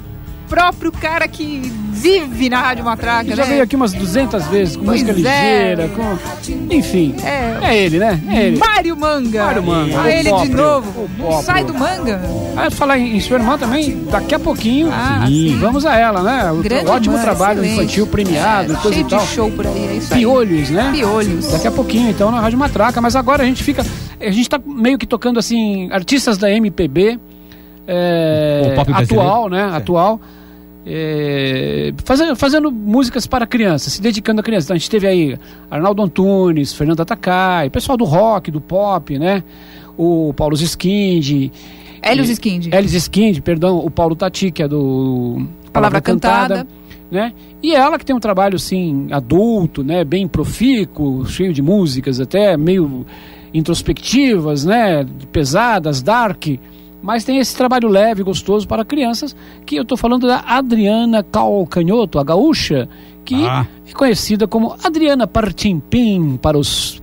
próprio 0.48 0.90
cara 0.92 1.28
que 1.28 1.70
vive 2.00 2.48
na 2.48 2.60
Rádio 2.60 2.84
Matraca, 2.84 3.34
já 3.34 3.42
né? 3.44 3.48
veio 3.48 3.62
aqui 3.62 3.74
umas 3.76 3.92
200 3.92 4.46
vezes, 4.46 4.76
com 4.76 4.84
Pois 4.84 5.02
música 5.02 5.10
é. 5.28 5.74
ligeira, 5.74 5.88
com... 5.88 6.74
Enfim, 6.74 7.14
É. 7.24 7.58
é 7.62 7.76
ele, 7.84 7.98
né? 7.98 8.20
É 8.28 8.42
ele. 8.46 8.58
Mário 8.58 8.96
Manga. 8.96 9.44
Mário 9.44 9.62
Manga, 9.62 10.00
Ah, 10.02 10.10
ele 10.10 10.22
de 10.24 10.48
próprio, 10.50 10.56
novo. 10.56 11.00
o 11.00 11.08
Não 11.08 11.26
próprio. 11.26 11.42
sai 11.42 11.64
do 11.64 11.74
manga. 11.74 12.20
Ah, 12.56 12.70
falar 12.70 12.98
em, 12.98 13.16
em 13.16 13.20
sua 13.20 13.36
irmã 13.38 13.56
também, 13.58 14.04
daqui 14.10 14.34
a 14.34 14.38
pouquinho, 14.38 14.88
Ah, 14.92 15.24
sim, 15.26 15.56
vamos 15.60 15.84
a 15.86 15.96
ela, 15.96 16.22
né? 16.22 16.50
O 16.52 16.56
Grande 16.62 16.90
ótimo 16.90 17.14
mãe, 17.14 17.22
trabalho 17.24 17.60
excelente. 17.60 17.82
infantil 17.84 18.06
premiado, 18.06 18.72
É, 18.72 18.76
e 18.76 18.78
coisa 18.78 18.94
cheio 18.96 19.06
e 19.06 19.10
tal. 19.10 19.20
de 19.20 19.26
show 19.26 19.50
por 19.50 19.66
aí, 19.66 19.86
é 19.88 19.94
isso 19.94 20.14
aí. 20.14 20.20
Piolhos, 20.20 20.70
né? 20.70 20.90
Piolhos. 20.94 21.50
Daqui 21.52 21.66
a 21.66 21.72
pouquinho, 21.72 22.10
então, 22.10 22.30
na 22.30 22.40
Rádio 22.40 22.58
Matraca. 22.58 23.00
Mas 23.00 23.14
agora 23.16 23.42
a 23.42 23.46
gente 23.46 23.62
fica. 23.62 23.84
A 24.20 24.30
gente 24.30 24.48
tá 24.48 24.60
meio 24.64 24.98
que 24.98 25.06
tocando 25.06 25.38
assim, 25.38 25.88
artistas 25.92 26.36
da 26.38 26.50
MPB. 26.50 27.18
é, 27.86 28.70
O 28.72 28.74
pop 28.74 28.92
brasileiro. 28.92 29.28
atual, 29.28 29.48
né? 29.48 29.70
Atual. 29.72 30.20
É, 30.90 31.92
fazendo, 32.02 32.34
fazendo 32.34 32.72
músicas 32.72 33.26
para 33.26 33.46
crianças, 33.46 33.92
se 33.92 34.00
dedicando 34.00 34.40
a 34.40 34.42
crianças. 34.42 34.64
Então 34.64 34.74
a 34.74 34.78
gente 34.78 34.88
teve 34.90 35.06
aí 35.06 35.38
Arnaldo 35.70 36.02
Antunes, 36.02 36.72
Fernanda 36.72 37.04
Takai, 37.04 37.68
pessoal 37.68 37.98
do 37.98 38.04
rock, 38.04 38.50
do 38.50 38.60
pop, 38.60 39.18
né? 39.18 39.44
O 39.98 40.32
Paulo 40.34 40.54
Skind. 40.54 41.50
Helios 42.02 42.30
e- 42.30 42.32
Skind. 42.32 42.72
Helios 42.72 42.94
Skind, 42.94 43.40
perdão, 43.40 43.76
o 43.78 43.90
Paulo 43.90 44.16
Tati, 44.16 44.50
que 44.50 44.62
é 44.62 44.68
do 44.68 45.46
Palavra 45.72 46.00
Cantada. 46.00 46.66
né? 47.10 47.32
E 47.62 47.74
ela 47.74 47.98
que 47.98 48.04
tem 48.06 48.14
um 48.16 48.20
trabalho 48.20 48.56
assim 48.56 49.08
adulto, 49.10 49.82
né, 49.82 50.04
bem 50.04 50.26
profícuo, 50.28 51.26
cheio 51.26 51.52
de 51.52 51.60
músicas 51.60 52.20
até 52.20 52.56
meio 52.56 53.04
introspectivas, 53.52 54.64
né, 54.64 55.06
pesadas, 55.32 56.02
dark, 56.02 56.46
mas 57.02 57.24
tem 57.24 57.38
esse 57.38 57.56
trabalho 57.56 57.88
leve, 57.88 58.22
gostoso 58.22 58.66
para 58.66 58.84
crianças, 58.84 59.34
que 59.64 59.76
eu 59.76 59.82
estou 59.82 59.96
falando 59.96 60.26
da 60.26 60.40
Adriana 60.46 61.22
Calcanhoto, 61.22 62.18
a 62.18 62.24
gaúcha, 62.24 62.88
que 63.24 63.46
Ah. 63.46 63.66
é 63.88 63.92
conhecida 63.92 64.46
como 64.48 64.74
Adriana 64.82 65.26
Partimpim 65.26 66.38
para 66.40 66.58
os 66.58 66.97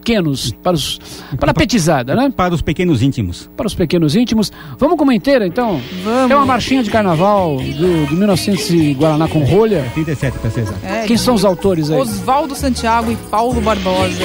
pequenos, 0.00 0.52
para 0.62 0.72
os 0.74 0.98
para 1.38 1.50
a 1.50 1.54
petizada, 1.54 2.14
né? 2.14 2.32
Para 2.34 2.54
os 2.54 2.62
pequenos 2.62 3.02
íntimos. 3.02 3.50
Para 3.56 3.66
os 3.66 3.74
pequenos 3.74 4.16
íntimos. 4.16 4.50
Vamos 4.78 4.96
com 4.96 5.04
uma 5.04 5.14
inteira, 5.14 5.46
então? 5.46 5.80
Vamos. 6.02 6.30
É 6.30 6.36
uma 6.36 6.46
marchinha 6.46 6.82
de 6.82 6.90
carnaval 6.90 7.56
do, 7.58 8.06
de 8.06 8.14
1900 8.14 8.70
e 8.70 8.94
Guaraná 8.94 9.28
com 9.28 9.44
rolha. 9.44 9.84
37, 9.94 10.38
pra 10.38 10.50
ser 10.50 10.60
exato. 10.60 10.78
É, 10.82 11.04
Quem 11.06 11.16
são 11.16 11.34
os 11.34 11.44
autores 11.44 11.90
aí? 11.90 12.00
Oswaldo 12.00 12.54
Santiago 12.54 13.12
e 13.12 13.16
Paulo 13.30 13.60
Barbosa. 13.60 14.24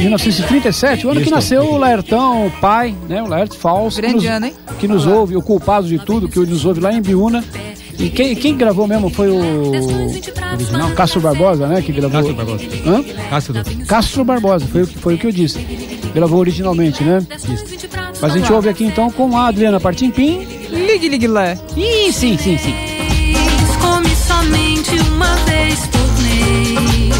1937, 0.00 1.06
o 1.06 1.10
ano 1.10 1.20
que 1.20 1.26
Isso. 1.26 1.34
nasceu 1.34 1.62
o 1.64 1.76
Laertão, 1.76 2.46
o 2.46 2.50
pai, 2.50 2.94
né? 3.08 3.22
O 3.22 3.26
Laerto 3.26 3.56
Fausto. 3.56 4.00
que 4.00 4.06
Grande 4.06 4.26
nos, 4.26 4.34
ano, 4.34 4.46
hein? 4.46 4.54
Que 4.78 4.88
nos 4.88 5.06
ouve, 5.06 5.36
o 5.36 5.42
culpado 5.42 5.86
de 5.86 5.98
tudo, 5.98 6.28
que 6.28 6.38
nos 6.38 6.64
ouve 6.64 6.80
lá 6.80 6.92
em 6.92 7.00
Biúna. 7.00 7.44
E 7.98 8.08
quem, 8.10 8.34
quem 8.34 8.56
gravou 8.56 8.86
mesmo 8.86 9.08
foi 9.10 9.28
o. 9.30 9.70
Original? 10.54 10.90
Castro 10.92 11.20
Barbosa, 11.20 11.66
né? 11.66 11.82
Que 11.82 11.92
gravou. 11.92 12.10
Castro 12.22 12.34
Barbosa. 12.34 12.64
Hã? 12.86 13.02
Castro. 13.30 13.54
Castro 13.86 14.24
Barbosa, 14.24 14.66
foi, 14.66 14.82
o 14.82 14.86
que- 14.86 14.98
foi 14.98 15.14
o 15.14 15.18
que 15.18 15.26
eu 15.26 15.32
disse. 15.32 15.58
Gravou 16.14 16.38
originalmente, 16.38 17.02
né? 17.02 17.26
Mas 18.20 18.32
a 18.32 18.38
gente 18.38 18.52
ouve 18.52 18.68
aqui 18.68 18.84
então 18.84 19.10
com 19.10 19.36
a 19.36 19.48
Adriana 19.48 19.80
Partimpim. 19.80 20.46
Ligue, 20.70 21.08
ligue 21.08 21.26
lá. 21.26 21.56
Ih, 21.76 22.12
sim, 22.12 22.36
sim, 22.38 22.56
sim. 22.58 22.74
come 23.80 24.08
somente 24.14 24.90
uma 25.10 25.34
vez 25.46 25.80
por 25.86 26.22
mês. 26.22 27.14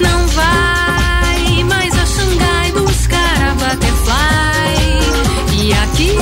Não 0.00 0.26
vai 0.28 1.64
mais 1.64 1.94
a 1.94 2.06
Xangai 2.06 2.72
buscar 2.72 3.42
a 3.42 3.54
Butterfly. 3.54 5.62
E 5.62 5.72
aqui 5.72 6.12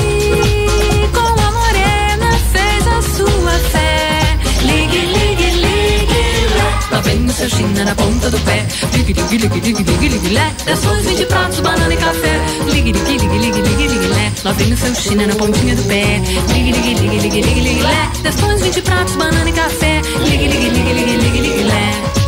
seu 7.48 7.58
china 7.58 7.84
na 7.84 7.94
ponta 7.94 8.30
do 8.30 8.38
pé. 8.40 8.66
Ligue, 8.94 9.12
ligue, 9.12 9.38
ligue, 9.38 9.60
ligue, 9.60 9.82
ligue, 9.82 10.08
ligue, 10.08 10.34
lé. 10.34 10.54
Garçons, 10.64 11.04
20 11.04 11.26
pratos, 11.26 11.60
banana 11.60 11.92
e 11.92 11.96
café. 11.96 12.40
Ligue, 12.72 12.92
ligue, 12.92 13.18
ligue, 13.18 13.38
ligue, 13.38 13.60
ligue, 13.60 13.86
ligue, 13.88 14.06
lé. 14.08 14.32
Lá 14.44 14.52
vem 14.52 14.72
o 14.72 14.76
seu 14.76 14.94
china 14.94 15.26
na 15.26 15.34
pontinha 15.34 15.74
do 15.74 15.82
pé. 15.82 16.22
Ligue, 16.54 16.72
ligue, 16.72 16.94
ligue, 16.94 17.18
ligue, 17.18 17.40
ligue, 17.40 17.60
ligue, 17.60 17.82
lé. 17.82 18.10
Garçons, 18.22 18.62
20 18.62 18.82
pratos, 18.82 19.16
banana 19.16 19.48
e 19.48 19.52
café. 19.52 20.00
Ligue, 20.24 20.48
ligue, 20.48 20.70
ligue, 20.70 20.92
ligue, 20.92 21.16
ligue, 21.16 21.62
ligue. 21.64 22.23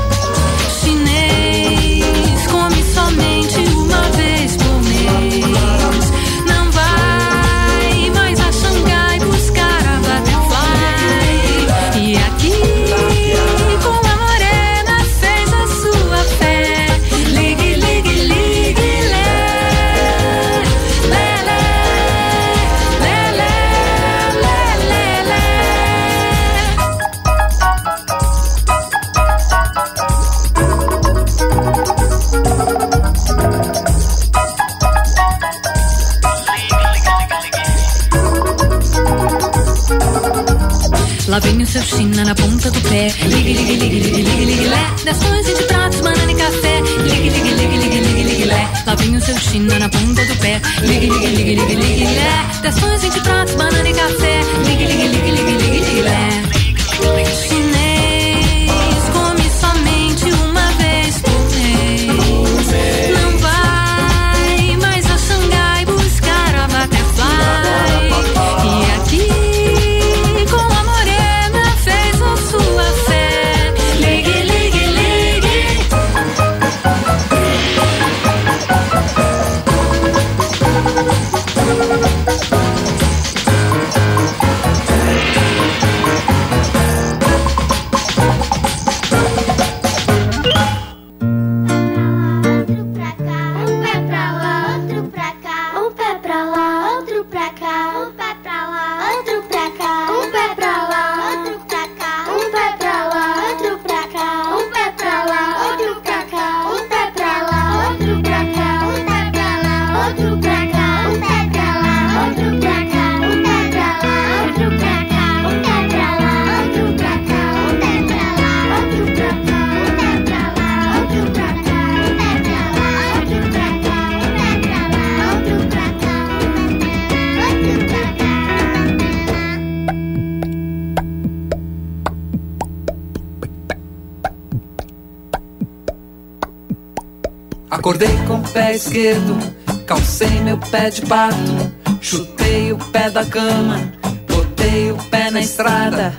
Acordei 137.86 138.18
com 138.26 138.38
o 138.38 138.48
pé 138.48 138.74
esquerdo, 138.74 139.38
calcei 139.86 140.40
meu 140.40 140.58
pé 140.58 140.90
de 140.90 141.02
pato, 141.02 141.72
chutei 142.00 142.72
o 142.72 142.78
pé 142.78 143.08
da 143.10 143.24
cama, 143.24 143.78
botei 144.26 144.90
o 144.90 144.96
pé 145.04 145.30
na 145.30 145.40
estrada, 145.40 146.12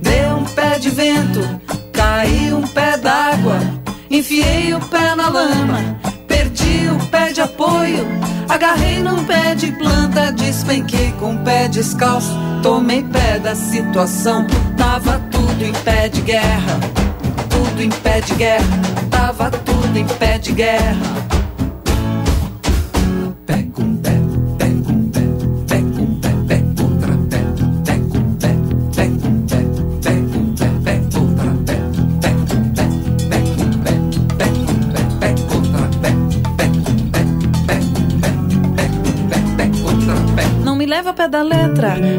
deu 0.00 0.38
um 0.38 0.44
pé 0.44 0.76
de 0.80 0.90
vento, 0.90 1.60
caiu 1.92 2.58
um 2.58 2.66
pé 2.66 2.98
d'água, 2.98 3.60
enfiei 4.10 4.74
o 4.74 4.80
pé 4.80 5.14
na 5.14 5.28
lama, 5.28 6.00
perdi 6.26 6.88
o 6.88 7.06
pé 7.06 7.32
de 7.32 7.42
apoio, 7.42 8.08
agarrei 8.48 8.98
num 8.98 9.24
pé 9.24 9.54
de 9.54 9.70
planta, 9.70 10.32
despenquei 10.32 11.12
com 11.20 11.36
o 11.36 11.44
pé 11.44 11.68
descalço, 11.68 12.36
tomei 12.60 13.04
pé 13.04 13.38
da 13.38 13.54
situação, 13.54 14.48
tava 14.76 15.20
tudo 15.30 15.62
em 15.62 15.72
pé 15.84 16.08
de 16.08 16.22
guerra 16.22 16.80
tudo 17.74 17.82
em 17.82 17.90
pé 17.90 18.20
de 18.20 18.34
guerra, 18.34 18.64
em 19.96 20.06
pé 20.18 20.38
de 20.38 20.52
guerra. 20.52 21.33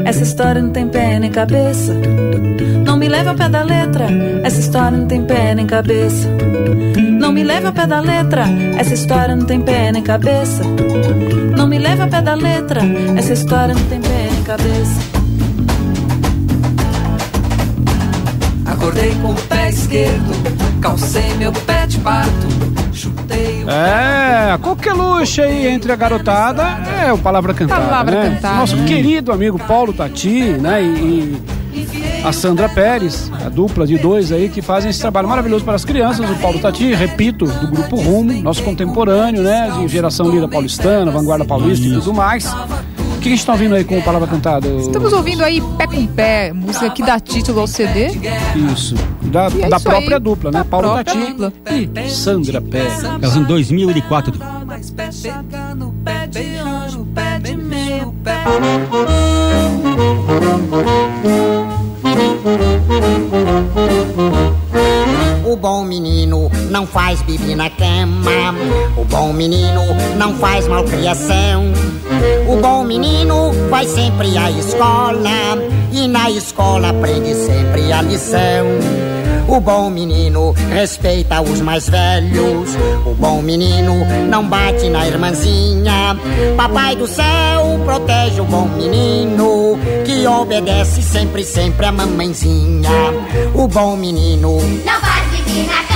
Essa 0.05 0.23
história 0.23 0.61
não 0.61 0.71
tem 0.71 0.87
pé 0.87 1.19
nem 1.19 1.31
cabeça. 1.31 1.93
Não 2.85 2.97
me 2.97 3.07
leva 3.07 3.31
a 3.31 3.33
pé 3.33 3.49
da 3.49 3.63
letra, 3.63 4.07
essa 4.43 4.59
história 4.59 4.97
não 4.97 5.07
tem 5.07 5.23
pé 5.23 5.55
nem 5.55 5.65
cabeça. 5.65 6.29
Não 7.19 7.31
me 7.31 7.43
leva 7.43 7.69
a 7.69 7.71
pé 7.71 7.87
da 7.87 7.99
letra, 7.99 8.45
essa 8.77 8.93
história 8.93 9.35
não 9.35 9.45
tem 9.45 9.61
pé 9.61 9.91
nem 9.91 10.03
cabeça. 10.03 10.63
Não 11.55 11.67
me 11.67 11.79
leva 11.79 12.03
a 12.03 12.07
pé 12.07 12.21
da 12.21 12.35
letra, 12.35 12.81
essa 13.17 13.33
história 13.33 13.73
não 13.73 13.85
tem 13.85 13.99
pé 14.01 14.29
nem 14.31 14.43
cabeça. 14.43 15.14
Acordei 19.05 19.21
com 19.21 19.31
o 19.31 19.35
pé 19.35 19.69
esquerdo, 19.69 20.79
calcei 20.81 21.33
meu 21.35 21.51
pé 21.51 21.85
de 21.85 21.99
pato, 21.99 22.47
chutei 22.91 23.63
o 23.63 23.69
É, 23.69 24.51
a 24.53 24.57
coqueluche 24.57 25.41
aí 25.41 25.67
entre 25.67 25.91
a 25.91 25.95
garotada 25.95 26.63
é 27.05 27.13
o 27.13 27.17
Palavra 27.17 27.53
Cantada. 27.53 27.85
Palavra 27.85 28.15
né? 28.15 28.29
Cantada. 28.31 28.55
Nosso 28.55 28.83
querido 28.85 29.31
amigo 29.31 29.59
Paulo 29.59 29.93
Tati, 29.93 30.43
né? 30.59 30.81
E, 30.81 31.39
e 31.73 32.23
a 32.23 32.31
Sandra 32.31 32.67
Pérez, 32.67 33.31
a 33.45 33.49
dupla 33.49 33.85
de 33.85 33.97
dois 33.97 34.31
aí 34.31 34.49
que 34.49 34.61
fazem 34.61 34.89
esse 34.89 35.01
trabalho 35.01 35.27
maravilhoso 35.27 35.63
para 35.63 35.75
as 35.75 35.85
crianças. 35.85 36.27
O 36.27 36.35
Paulo 36.37 36.57
Tati, 36.57 36.95
repito, 36.95 37.45
do 37.45 37.67
grupo 37.67 37.97
Rumo, 37.97 38.33
nosso 38.41 38.63
contemporâneo, 38.63 39.43
né? 39.43 39.71
De 39.77 39.87
geração 39.87 40.29
lira 40.29 40.47
paulistana, 40.47 41.11
vanguarda 41.11 41.45
paulista 41.45 41.85
e 41.85 41.93
tudo 41.93 42.11
mais. 42.11 42.51
O 43.25 43.27
que 43.27 43.29
a 43.29 43.31
gente 43.31 43.39
está 43.39 43.53
ouvindo 43.53 43.73
aí 43.73 43.83
com 43.83 43.97
o 43.97 44.03
Palavra 44.03 44.27
Cantada? 44.27 44.67
Estamos 44.67 45.11
ouvindo 45.11 45.43
aí 45.43 45.59
Pé 45.79 45.87
com 45.87 46.05
Pé, 46.05 46.53
música 46.53 46.91
que 46.91 47.01
dá 47.01 47.19
título 47.19 47.61
ao 47.61 47.65
CD. 47.65 48.09
Isso. 48.71 48.93
Da, 49.23 49.47
é 49.47 49.67
da 49.67 49.77
isso 49.77 49.83
própria 49.83 50.17
aí, 50.17 50.21
dupla, 50.21 50.51
né? 50.51 50.59
da 50.59 50.63
Paulo 50.63 50.93
Tati 50.93 51.17
dupla. 51.33 51.51
e 52.05 52.07
Sandra 52.11 52.61
Pérez. 52.61 53.03
Elas 53.03 53.35
em 53.35 53.43
2004. 53.45 54.31
mais 54.67 54.91
pé 54.91 55.11
chega 55.11 55.73
no 55.73 55.91
pé 56.03 56.27
de 56.27 56.55
anjo, 56.57 57.03
pé 57.15 57.39
de 57.39 57.57
meio 57.57 58.13
pé. 58.23 58.43
O 65.43 65.55
bom 65.55 65.83
menino 65.83 66.51
não 66.69 66.85
faz 66.85 67.21
bibi 67.21 67.55
na 67.55 67.69
cama. 67.69 68.55
O 68.97 69.05
bom 69.05 69.33
menino 69.33 69.81
não 70.17 70.35
faz 70.35 70.67
malcriação. 70.67 71.73
O 72.47 72.57
bom 72.57 72.83
menino 72.83 73.51
vai 73.69 73.85
sempre 73.87 74.37
à 74.37 74.49
escola. 74.51 75.57
E 75.91 76.07
na 76.07 76.29
escola 76.29 76.89
aprende 76.89 77.33
sempre 77.33 77.91
a 77.91 78.01
lição. 78.01 78.65
O 79.47 79.59
bom 79.59 79.91
menino 79.91 80.53
respeita 80.71 81.39
os 81.41 81.61
mais 81.61 81.87
velhos. 81.87 82.75
O 83.05 83.13
bom 83.13 83.41
menino 83.41 83.93
não 84.27 84.43
bate 84.43 84.89
na 84.89 85.07
irmãzinha. 85.07 86.17
Papai 86.57 86.95
do 86.95 87.07
céu 87.07 87.79
protege 87.85 88.41
o 88.41 88.45
bom 88.45 88.67
menino 88.67 89.77
que 90.03 90.25
obedece 90.25 91.01
sempre, 91.01 91.43
sempre 91.43 91.85
a 91.85 91.91
mamãezinha. 91.91 92.89
O 93.53 93.67
bom 93.67 93.95
menino 93.95 94.57
Não 94.83 94.99
faz 94.99 95.27
bibi 95.31 95.67
na 95.67 95.83
cama. 95.83 95.94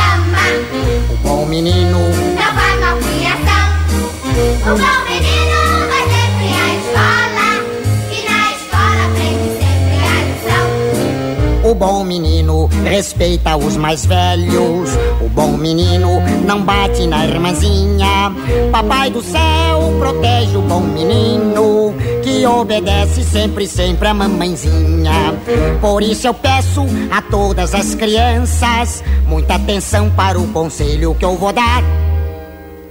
O 1.09 1.17
bom 1.17 1.45
menino 1.45 1.99
Não 1.99 2.53
faz 2.53 2.79
malcriação. 2.79 3.59
O 4.65 4.77
bom 4.77 5.08
O 11.69 11.75
bom 11.75 12.03
menino 12.03 12.65
respeita 12.83 13.55
os 13.55 13.77
mais 13.77 14.03
velhos. 14.03 14.89
O 15.21 15.29
bom 15.29 15.55
menino 15.55 16.19
não 16.43 16.63
bate 16.63 17.05
na 17.05 17.23
irmãzinha. 17.27 18.33
Papai 18.71 19.11
do 19.11 19.21
céu 19.21 19.93
protege 19.99 20.57
o 20.57 20.63
bom 20.63 20.79
menino. 20.79 21.93
Que 22.23 22.43
obedece 22.43 23.23
sempre, 23.23 23.67
sempre 23.67 24.07
a 24.07 24.15
mamãezinha. 24.15 25.11
Por 25.79 26.01
isso 26.01 26.25
eu 26.25 26.33
peço 26.33 26.87
a 27.11 27.21
todas 27.21 27.75
as 27.75 27.93
crianças 27.93 29.03
muita 29.27 29.53
atenção 29.53 30.09
para 30.09 30.39
o 30.39 30.47
conselho 30.47 31.13
que 31.13 31.23
eu 31.23 31.35
vou 31.35 31.53
dar. 31.53 31.83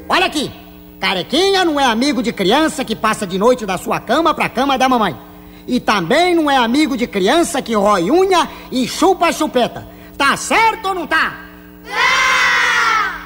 Olha 0.08 0.26
aqui, 0.26 0.52
carequinha 1.00 1.64
não 1.64 1.80
é 1.80 1.84
amigo 1.84 2.22
de 2.22 2.32
criança 2.32 2.84
que 2.84 2.94
passa 2.94 3.26
de 3.26 3.38
noite 3.38 3.66
da 3.66 3.76
sua 3.76 3.98
cama 3.98 4.32
pra 4.32 4.48
cama 4.48 4.78
da 4.78 4.88
mamãe. 4.88 5.27
E 5.68 5.78
também 5.78 6.34
não 6.34 6.50
é 6.50 6.56
amigo 6.56 6.96
de 6.96 7.06
criança 7.06 7.60
que 7.60 7.74
rói 7.74 8.10
unha 8.10 8.48
e 8.72 8.88
chupa 8.88 9.30
chupeta. 9.30 9.86
Tá 10.16 10.34
certo 10.34 10.88
ou 10.88 10.94
não 10.94 11.06
tá? 11.06 11.40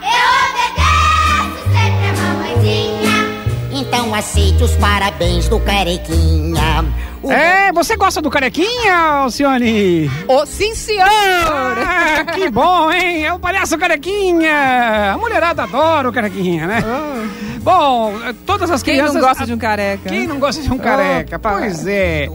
Eu 0.02 0.26
obedeço 0.50 1.62
sempre 1.72 2.08
a 2.08 2.12
mamãezinha. 2.20 3.80
Então 3.80 4.12
aceite 4.12 4.64
os 4.64 4.72
parabéns 4.72 5.48
do 5.48 5.60
carequinha. 5.60 6.84
É, 7.30 7.72
você 7.72 7.96
gosta 7.96 8.20
do 8.20 8.30
carequinha, 8.30 8.96
Alcione? 8.96 10.10
Oh, 10.26 10.44
sim, 10.44 10.74
senhor! 10.74 11.06
Ah, 11.06 12.24
que 12.24 12.50
bom, 12.50 12.90
hein? 12.90 13.24
É 13.24 13.32
o 13.32 13.38
palhaço 13.38 13.78
carequinha! 13.78 15.12
A 15.12 15.18
mulherada 15.18 15.62
adora 15.62 16.08
o 16.08 16.12
carequinha, 16.12 16.66
né? 16.66 16.82
Bom, 17.60 18.14
todas 18.44 18.70
as. 18.70 18.82
Quem 18.82 18.94
crianças... 18.94 19.14
não 19.14 19.20
gosta 19.22 19.46
de 19.46 19.52
um 19.52 19.58
careca? 19.58 20.08
Quem 20.08 20.26
não 20.26 20.38
gosta 20.38 20.60
de 20.62 20.72
um 20.72 20.78
careca? 20.78 21.38
Pois 21.38 21.86
é. 21.86 22.28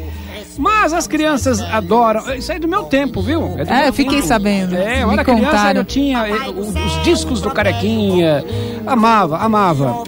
Mas 0.57 0.93
as 0.93 1.07
crianças 1.07 1.61
adoram. 1.61 2.33
Isso 2.35 2.51
aí 2.51 2.57
é 2.57 2.59
do 2.59 2.67
meu 2.67 2.83
tempo, 2.83 3.21
viu? 3.21 3.55
É, 3.57 3.63
meu 3.63 3.85
eu 3.87 3.93
fiquei 3.93 4.17
tempo. 4.17 4.27
sabendo. 4.27 4.75
É, 4.75 5.03
eu 5.03 5.07
Me 5.07 5.13
era 5.13 5.23
criança, 5.23 5.45
contaram. 5.45 5.81
eu 5.81 5.85
tinha 5.85 6.27
eh, 6.27 6.49
os, 6.49 6.69
os 6.69 7.03
discos 7.03 7.41
do 7.41 7.51
Carequinha. 7.51 8.43
Amava, 8.85 9.37
amava. 9.37 10.03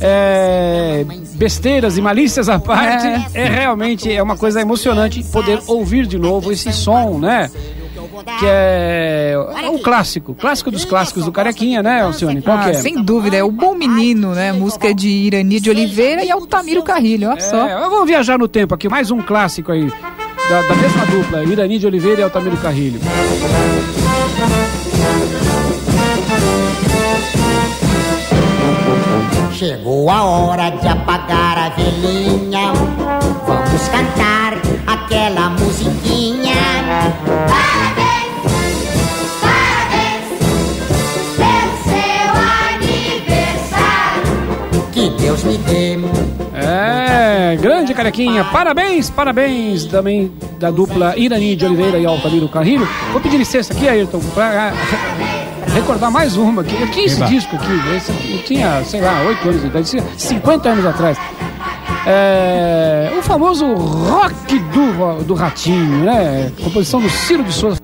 É, 0.00 1.04
besteiras 1.34 1.96
e 1.96 2.02
malícias 2.02 2.48
à 2.48 2.58
parte, 2.58 3.06
é. 3.34 3.44
realmente 3.48 4.12
é 4.12 4.22
uma 4.22 4.36
coisa 4.36 4.60
emocionante 4.60 5.22
poder 5.24 5.60
ouvir 5.66 6.06
de 6.06 6.18
novo 6.18 6.52
esse 6.52 6.72
som, 6.72 7.18
né? 7.18 7.50
Que 8.38 8.46
é 8.46 9.34
o 9.70 9.78
clássico, 9.80 10.34
clássico 10.34 10.70
dos 10.70 10.84
clássicos 10.84 11.24
do 11.24 11.32
Carequinha, 11.32 11.82
né, 11.82 12.02
Alcione? 12.02 12.40
Qual 12.42 12.58
que 12.58 12.66
Ah, 12.68 12.70
é? 12.70 12.74
sem 12.74 13.02
dúvida, 13.02 13.36
é 13.36 13.42
o 13.44 13.50
Bom 13.50 13.74
Menino, 13.74 14.34
né? 14.34 14.52
Música 14.52 14.94
de 14.94 15.08
Irani 15.08 15.60
de 15.60 15.70
Oliveira 15.70 16.24
e 16.24 16.30
Altamiro 16.30 16.82
Carrilho, 16.82 17.28
olha 17.30 17.40
só. 17.40 17.66
É, 17.66 17.72
eu 17.84 17.90
vou 17.90 18.04
viajar 18.06 18.38
no 18.38 18.48
tempo 18.48 18.74
aqui, 18.74 18.88
mais 18.88 19.10
um 19.10 19.20
clássico 19.22 19.72
aí, 19.72 19.90
da, 20.48 20.62
da 20.62 20.74
mesma 20.76 21.06
dupla, 21.06 21.44
Irani 21.44 21.78
de 21.78 21.86
Oliveira 21.86 22.20
e 22.20 22.24
Altamiro 22.24 22.56
Carrilho. 22.58 23.00
Chegou 29.52 30.10
a 30.10 30.22
hora 30.22 30.70
de 30.70 30.86
apagar 30.86 31.56
a 31.58 31.68
velhinha. 31.70 32.72
Vamos 33.46 33.88
cantar 33.88 34.54
aquela 34.86 35.50
musiquinha. 35.50 36.54
Pelo 37.24 37.65
carequinha, 47.96 48.44
parabéns, 48.44 49.08
parabéns 49.08 49.86
também 49.86 50.30
da 50.60 50.70
dupla 50.70 51.14
Irani 51.16 51.56
de 51.56 51.64
Oliveira 51.64 51.98
e 51.98 52.04
Altamiro 52.04 52.46
Carrilho. 52.46 52.86
Vou 53.10 53.20
pedir 53.20 53.38
licença 53.38 53.72
aqui, 53.72 53.88
Ayrton, 53.88 54.20
pra 54.34 54.70
ah, 54.70 54.72
recordar 55.72 56.10
mais 56.10 56.36
uma 56.36 56.60
aqui. 56.60 56.76
Eu 56.78 56.90
tinha 56.90 57.06
esse 57.06 57.16
Eba. 57.16 57.26
disco 57.26 57.56
aqui, 57.56 57.96
esse 57.96 58.12
eu 58.12 58.42
tinha, 58.44 58.84
sei 58.84 59.00
lá, 59.00 59.22
8 59.22 59.48
anos 59.48 59.60
de 59.62 59.66
idade, 59.68 59.90
tinha 59.90 60.04
50 60.18 60.68
anos 60.68 60.84
atrás. 60.84 61.18
É, 62.06 63.12
o 63.18 63.22
famoso 63.22 63.66
rock 63.72 64.58
do, 64.58 65.24
do 65.24 65.34
Ratinho, 65.34 66.04
né? 66.04 66.52
Composição 66.62 67.00
do 67.00 67.08
Ciro 67.08 67.42
de 67.42 67.52
Souza. 67.52 67.80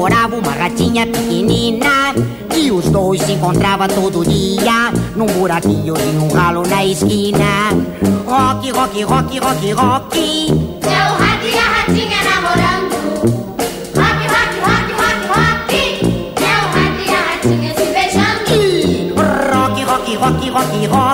Que 0.00 0.06
namorava 0.06 0.36
uma 0.36 0.52
ratinha 0.52 1.06
pequenina. 1.06 2.14
E 2.56 2.70
os 2.70 2.88
dois 2.88 3.20
se 3.22 3.32
encontravam 3.32 3.86
todo 3.88 4.24
dia 4.24 4.90
num 5.14 5.26
buraquinho 5.26 5.92
de 5.94 6.16
um 6.16 6.32
ralo 6.32 6.62
na 6.66 6.84
esquina. 6.84 7.68
Rock, 8.26 8.70
rock, 8.70 9.02
rock, 9.02 9.38
rock, 9.38 9.72
rock. 9.72 10.18
É 10.82 11.10
o 11.10 11.16
rato 11.16 11.46
e 11.46 11.58
a 11.58 11.62
ratinha 11.62 12.16
namorando. 12.24 12.94
Rock, 13.94 14.26
rock, 14.32 14.54
rock, 14.64 14.92
rock, 14.96 15.20
rock. 15.28 15.72
É 16.36 16.54
o 16.56 16.66
rato 16.72 17.00
e 17.06 17.10
a 17.10 17.20
ratinha 17.20 17.70
se 17.74 17.84
beijando. 17.92 18.56
Rock, 19.52 19.84
rock, 19.84 20.16
rock, 20.16 20.50
rock, 20.50 20.86
rock. 20.86 21.09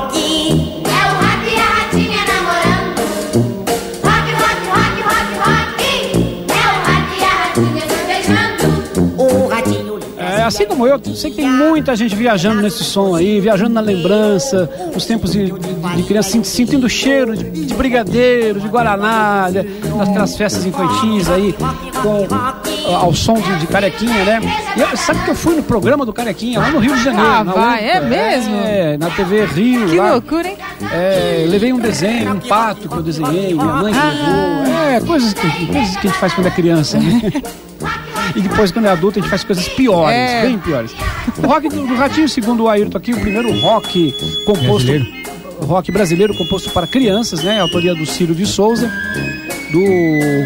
Assim 10.47 10.67
como 10.67 10.87
eu, 10.87 11.01
sei 11.15 11.31
que 11.31 11.37
tem 11.37 11.51
muita 11.51 11.95
gente 11.97 12.15
viajando 12.15 12.63
nesse 12.63 12.85
som 12.85 13.15
aí, 13.15 13.41
viajando 13.41 13.71
na 13.75 13.81
lembrança, 13.81 14.69
nos 14.95 15.05
tempos 15.05 15.33
de, 15.33 15.51
de, 15.51 15.97
de 15.97 16.03
criança, 16.05 16.31
sen- 16.31 16.45
sentindo 16.45 16.87
o 16.87 16.91
cheiro 16.91 17.37
de, 17.37 17.67
de 17.67 17.75
brigadeiro, 17.75 18.61
de 18.61 18.69
guaraná, 18.69 19.49
de, 19.51 19.63
naquelas 19.97 20.37
festas 20.37 20.65
infantis 20.65 21.29
aí, 21.29 21.55
com, 22.03 22.27
ao 22.95 23.13
som 23.15 23.35
de, 23.35 23.57
de 23.59 23.67
carequinha, 23.67 24.25
né? 24.25 24.41
Eu- 24.77 24.97
sabe 24.97 25.25
que 25.25 25.31
eu 25.31 25.35
fui 25.35 25.57
no 25.57 25.63
programa 25.63 26.05
do 26.07 26.13
Carequinha, 26.13 26.59
lá 26.61 26.71
no 26.71 26.79
Rio 26.79 26.95
de 26.97 27.03
Janeiro. 27.05 27.27
Ah, 27.29 27.43
vai, 27.43 27.89
é 27.89 28.01
mesmo? 28.01 28.55
É, 28.57 28.97
na 28.97 29.11
TV 29.11 29.45
Rio. 29.47 29.87
Que 29.89 29.97
lá. 29.97 30.13
loucura, 30.13 30.49
hein? 30.49 30.57
É, 30.93 31.45
levei 31.49 31.73
um 31.73 31.79
desenho, 31.79 32.35
um 32.35 32.41
pato 32.41 32.89
que 32.89 32.95
eu 32.95 33.03
desenhei, 33.03 33.55
minha 33.55 33.65
mãe 33.65 33.93
que 33.93 33.99
levou. 33.99 34.77
É, 34.91 35.01
coisas 35.01 35.33
que, 35.33 35.67
coisas 35.67 35.97
que 35.97 36.07
a 36.07 36.11
gente 36.11 36.19
faz 36.21 36.33
quando 36.35 36.47
é 36.47 36.51
criança, 36.51 36.99
né? 36.99 37.21
E 38.35 38.41
depois, 38.41 38.71
quando 38.73 38.87
é 38.87 38.91
adulto, 38.91 39.19
a 39.19 39.23
gente 39.23 39.31
faz 39.31 39.45
coisas 39.45 39.69
piores, 39.69 40.15
É. 40.17 40.43
bem 40.43 40.59
piores. 40.59 40.93
O 41.43 41.47
rock 41.47 41.69
do, 41.69 41.87
do 41.87 41.95
Ratinho, 41.95 42.29
segundo 42.29 42.65
o 42.65 42.69
Ayrton 42.69 42.99
aqui, 42.99 43.13
o 43.13 43.21
primeiro 43.21 43.53
rock 43.61 44.15
composto. 44.45 44.87
Brasileiro. 44.87 45.07
Rock 45.61 45.91
brasileiro 45.91 46.35
composto 46.37 46.69
para 46.71 46.87
crianças, 46.87 47.43
né? 47.43 47.61
Autoria 47.61 47.95
do 47.95 48.05
Ciro 48.05 48.35
de 48.35 48.45
Souza, 48.45 48.93
do, 49.73 49.81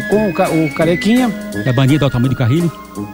com 0.09 0.27
o, 0.29 0.65
o 0.65 0.73
Carequinha. 0.73 1.29
Da 1.65 1.73
bandinha 1.73 1.99
do 1.99 2.05
Altamiro 2.05 2.33
Carrilho. 2.35 2.71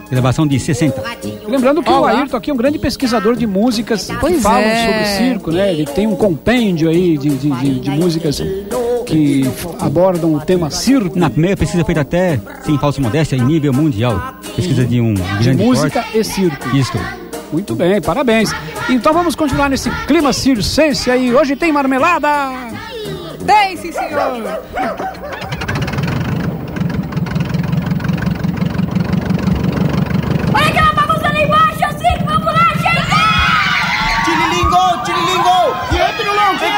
Gravação 0.09 0.45
de 0.45 0.59
60. 0.59 1.01
Lembrando 1.47 1.81
que 1.81 1.89
Olá. 1.89 2.01
o 2.01 2.05
Ayrton 2.17 2.37
aqui 2.37 2.51
é 2.51 2.53
um 2.53 2.57
grande 2.57 2.77
pesquisador 2.77 3.35
de 3.35 3.47
músicas 3.47 4.05
que 4.07 4.15
Pois 4.17 4.41
falam 4.41 4.59
é. 4.61 4.85
sobre 4.85 5.05
circo, 5.29 5.51
né? 5.51 5.71
Ele 5.71 5.85
tem 5.85 6.05
um 6.07 6.15
compêndio 6.15 6.87
aí 6.89 7.17
de, 7.17 7.29
de, 7.29 7.49
de- 7.49 7.79
de 7.79 7.89
músicas 7.91 8.39
que 9.07 9.49
abordam 9.79 10.35
o 10.35 10.41
tema 10.41 10.69
circo. 10.69 11.17
Na 11.17 11.29
primeira 11.29 11.55
pesquisa 11.55 11.83
feita 11.85 12.01
até, 12.01 12.39
sem 12.63 12.77
falsa 12.77 13.01
modéstia, 13.01 13.37
em 13.37 13.41
nível 13.41 13.73
mundial. 13.73 14.35
Pesquisa 14.55 14.85
de 14.85 14.99
um 14.99 15.13
de 15.13 15.43
grande 15.43 15.63
música 15.63 16.05
e 16.13 16.23
circo. 16.23 16.75
Isto. 16.75 16.99
Muito 17.51 17.73
bem, 17.73 18.01
parabéns. 18.01 18.51
Então 18.89 19.13
vamos 19.13 19.33
continuar 19.33 19.69
nesse 19.69 19.89
clima 20.05 20.33
circense 20.33 21.09
aí. 21.09 21.33
Hoje 21.33 21.55
tem 21.55 21.71
marmelada. 21.71 22.27
Tem, 23.45 23.77
sim, 23.77 23.93
senhor. 23.93 24.19
Olha 30.53 30.67
aquela 30.67 30.93
bagunça 30.93 31.31
lá 31.31 31.43
embaixo, 31.43 31.83
eu 31.83 31.99
sei 31.99 32.17
que 32.17 32.23
vamos 32.25 32.45
lá, 32.45 32.73
gente! 32.81 34.25
Tirilingo, 34.25 35.03
tirilingo! 35.05 35.77
E 35.93 36.01
aí, 36.01 36.13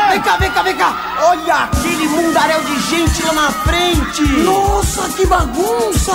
Vem, 0.09 0.21
cá, 0.21 0.37
vem 0.37 0.51
cá, 0.51 0.63
vem 0.63 0.75
cá! 0.75 1.17
Olha 1.21 1.55
aquele 1.55 2.07
mundaréu 2.07 2.63
de 2.63 2.79
gente 2.89 3.21
lá 3.27 3.33
na 3.33 3.51
frente! 3.51 4.23
Nossa, 4.43 5.07
que 5.09 5.23
bagunça! 5.27 6.13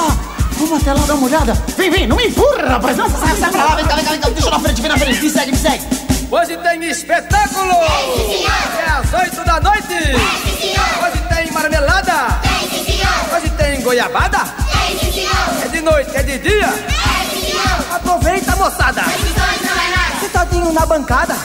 Vamos 0.59 0.83
até 0.83 0.93
lá 0.93 1.07
dar 1.07 1.15
uma 1.15 1.27
olhada? 1.27 1.55
Vem, 1.77 1.91
vem, 1.93 2.05
não 2.09 2.17
me 2.17 2.27
empurra, 2.27 2.71
rapaz! 2.71 2.97
Não, 2.97 3.09
sai, 3.09 3.37
sai 3.37 3.53
pra 3.53 3.65
lá, 3.65 3.77
vem 3.77 3.85
cá, 3.87 3.95
vem 3.95 4.05
cá, 4.05 4.11
vem 4.11 4.21
cá, 4.21 4.29
deixa 4.31 4.49
eu 4.49 4.51
na 4.51 4.59
frente, 4.59 4.81
vem 4.83 4.91
na 4.91 4.99
frente, 4.99 5.23
me 5.23 5.31
segue, 5.31 5.53
me 5.53 5.59
segue! 5.59 5.85
Hoje 6.29 6.57
tem 6.57 6.85
espetáculo! 6.87 7.73
É 7.73 8.91
às 8.91 9.13
8 9.13 9.45
da 9.45 9.61
noite! 9.61 9.95
Hoje 11.05 11.23
tem 11.29 11.53
marmelada! 11.53 12.41
Hoje 13.33 13.51
tem 13.51 13.81
goiabada! 13.81 14.39
É 15.65 15.69
de 15.69 15.81
noite, 15.81 16.11
é 16.17 16.23
de 16.25 16.39
dia! 16.41 16.69
Aproveita, 17.95 18.57
moçada! 18.57 19.05
Sentadinho 20.21 20.73
na 20.73 20.85
bancada! 20.85 21.37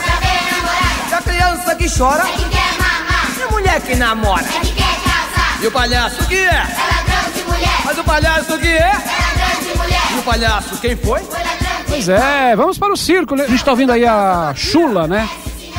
Criança 1.22 1.74
que 1.74 1.86
chora? 1.98 2.22
É 2.22 2.32
que 2.32 2.44
quer 2.48 2.72
mamar. 2.78 3.30
E 3.38 3.42
a 3.42 3.46
mulher 3.48 3.80
que 3.80 3.94
namora? 3.96 4.44
É 4.44 4.60
que 4.60 4.72
quer 4.72 4.94
casar. 5.04 5.58
E 5.62 5.66
o 5.66 5.70
palhaço 5.72 6.26
que 6.26 6.36
é? 6.36 6.46
É 6.46 6.52
ladrão 6.54 7.32
de 7.34 7.42
mulher. 7.44 7.80
Mas 7.84 7.98
o 7.98 8.04
palhaço 8.04 8.58
que 8.58 8.68
é? 8.68 8.78
É 8.78 8.92
ladrão 8.92 9.62
de 9.72 9.78
mulher. 9.78 10.00
E 10.14 10.18
o 10.18 10.22
palhaço 10.22 10.76
quem 10.78 10.96
foi? 10.96 11.20
Foi 11.20 11.38
ladrão 11.38 11.78
de 11.78 11.84
Pois 11.88 12.08
é, 12.08 12.54
vamos 12.56 12.78
para 12.78 12.92
o 12.92 12.96
circo. 12.96 13.34
A 13.34 13.46
gente 13.48 13.64
tá 13.64 13.70
ouvindo 13.72 13.92
aí 13.92 14.06
a 14.06 14.52
chula, 14.56 15.06
né? 15.08 15.28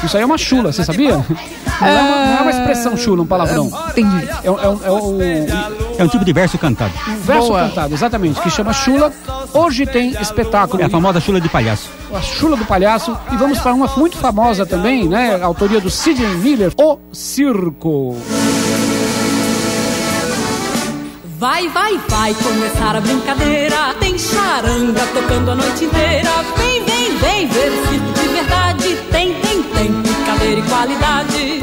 Isso 0.03 0.17
aí 0.17 0.23
é 0.23 0.25
uma 0.25 0.37
chula, 0.37 0.71
você 0.73 0.83
sabia? 0.83 1.15
Não 1.15 1.87
é 1.87 1.91
uma, 2.01 2.25
não 2.25 2.37
é 2.37 2.41
uma 2.41 2.51
expressão 2.51 2.97
chula, 2.97 3.21
um 3.23 3.25
palavrão. 3.25 3.71
Entendi. 3.91 4.27
É, 4.43 4.51
um- 4.51 4.59
é 4.59 4.67
um- 4.69 4.81
é 4.85 4.91
um- 4.91 5.17
É 6.01 6.03
um 6.03 6.07
tipo 6.07 6.25
de 6.25 6.33
verso 6.33 6.57
cantado. 6.57 6.91
um 7.07 7.15
verso 7.17 7.49
Boa. 7.49 7.59
cantado, 7.59 7.93
exatamente, 7.93 8.41
que 8.41 8.49
chama 8.49 8.73
chula. 8.73 9.13
Hoje 9.53 9.85
tem 9.85 10.19
espetáculo. 10.19 10.81
É 10.81 10.87
a 10.87 10.89
famosa 10.89 11.19
chula 11.21 11.39
de 11.39 11.47
palhaço. 11.47 11.91
a 12.11 12.19
Chula 12.19 12.57
do 12.57 12.65
Palhaço. 12.65 13.15
E 13.31 13.37
vamos 13.37 13.59
para 13.59 13.71
uma 13.71 13.87
muito 13.95 14.17
famosa 14.17 14.65
também, 14.65 15.07
né? 15.07 15.35
A 15.39 15.45
autoria 15.45 15.79
do 15.79 15.91
Sidney 15.91 16.27
Miller, 16.37 16.73
O 16.75 16.97
Circo. 17.13 18.17
Vai, 21.37 21.67
vai, 21.69 21.99
vai 22.09 22.33
começar 22.33 22.95
a 22.95 23.01
brincadeira. 23.01 23.93
Tem 23.99 24.17
charanga 24.17 25.01
tocando 25.13 25.51
a 25.51 25.55
noite 25.55 25.85
inteira. 25.85 26.31
Vem, 26.57 26.83
vem, 26.83 27.17
vem 27.17 27.47
ver 27.47 27.71
o 27.71 27.87
circo 27.87 28.13
de 28.13 28.27
verdade. 28.27 28.95
Tem, 29.11 29.33
tem, 29.35 29.63
tem 29.63 29.91
brincadeira 29.91 30.59
e 30.59 30.63
qualidade. 30.63 31.61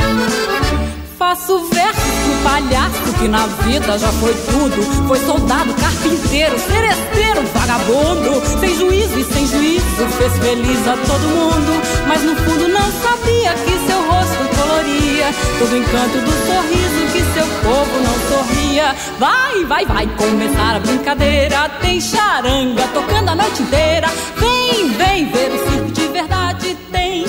Faço 1.19 1.59
versos 1.65 2.01
pro 2.01 2.49
palhaço 2.49 3.13
que 3.19 3.27
na 3.27 3.45
vida 3.65 3.99
já 3.99 4.07
foi 4.13 4.33
tudo. 4.35 5.09
Foi 5.09 5.19
soldado, 5.19 5.75
carpinteiro, 5.75 6.57
seresteiro, 6.61 7.43
vagabundo. 7.53 8.61
Sem 8.61 8.77
juízo 8.77 9.19
e 9.19 9.25
sem 9.25 9.45
juízo, 9.49 10.07
fez 10.17 10.33
feliz 10.39 10.87
a 10.87 10.97
todo 10.97 11.29
mundo. 11.29 11.83
Mas 12.07 12.23
no 12.23 12.37
fundo 12.37 12.69
não 12.69 12.93
sabia 13.03 13.53
que 13.53 13.73
seu 13.89 14.01
rosto 14.07 14.57
coloria 14.61 15.35
todo 15.59 15.73
o 15.73 15.77
encanto 15.77 16.19
do 16.19 16.31
sorriso 16.47 17.13
que 17.13 17.23
seu 17.35 17.47
povo 17.65 17.99
não 18.01 18.15
sorria. 18.29 18.95
Vai, 19.19 19.65
vai, 19.65 19.87
vai 19.87 20.07
começar 20.17 20.77
a 20.77 20.79
brincadeira. 20.79 21.69
Tem 21.81 22.01
charanga 22.01 22.87
tocando 22.95 23.31
a 23.31 23.35
noite 23.35 23.61
inteira. 23.61 24.07
Vem, 24.37 24.89
vem 24.91 25.29
ver 25.33 25.51
o 25.51 25.69
circo 25.69 25.91
de 25.91 26.07
verdade. 26.13 26.48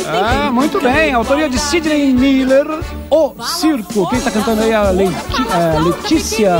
Ah, 0.07 0.51
muito 0.51 0.81
bem. 0.81 1.13
Autoria 1.13 1.49
de 1.49 1.59
Sidney 1.59 2.13
Miller, 2.13 2.65
O 3.09 3.33
Circo. 3.43 4.07
Quem 4.09 4.17
está 4.17 4.31
cantando 4.31 4.63
aí 4.63 4.71
é 4.71 4.75
a, 4.75 4.89
a 4.89 5.79
Letícia 5.79 6.51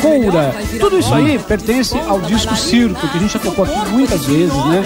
Coura. 0.00 0.54
Tudo 0.80 0.98
isso 0.98 1.12
aí 1.14 1.38
pertence 1.38 1.98
ao 2.06 2.20
disco 2.20 2.54
Circo, 2.56 3.08
que 3.08 3.16
a 3.16 3.20
gente 3.20 3.32
já 3.32 3.38
tocou 3.38 3.64
aqui 3.64 3.90
muitas 3.90 4.24
vezes, 4.24 4.64
né? 4.66 4.84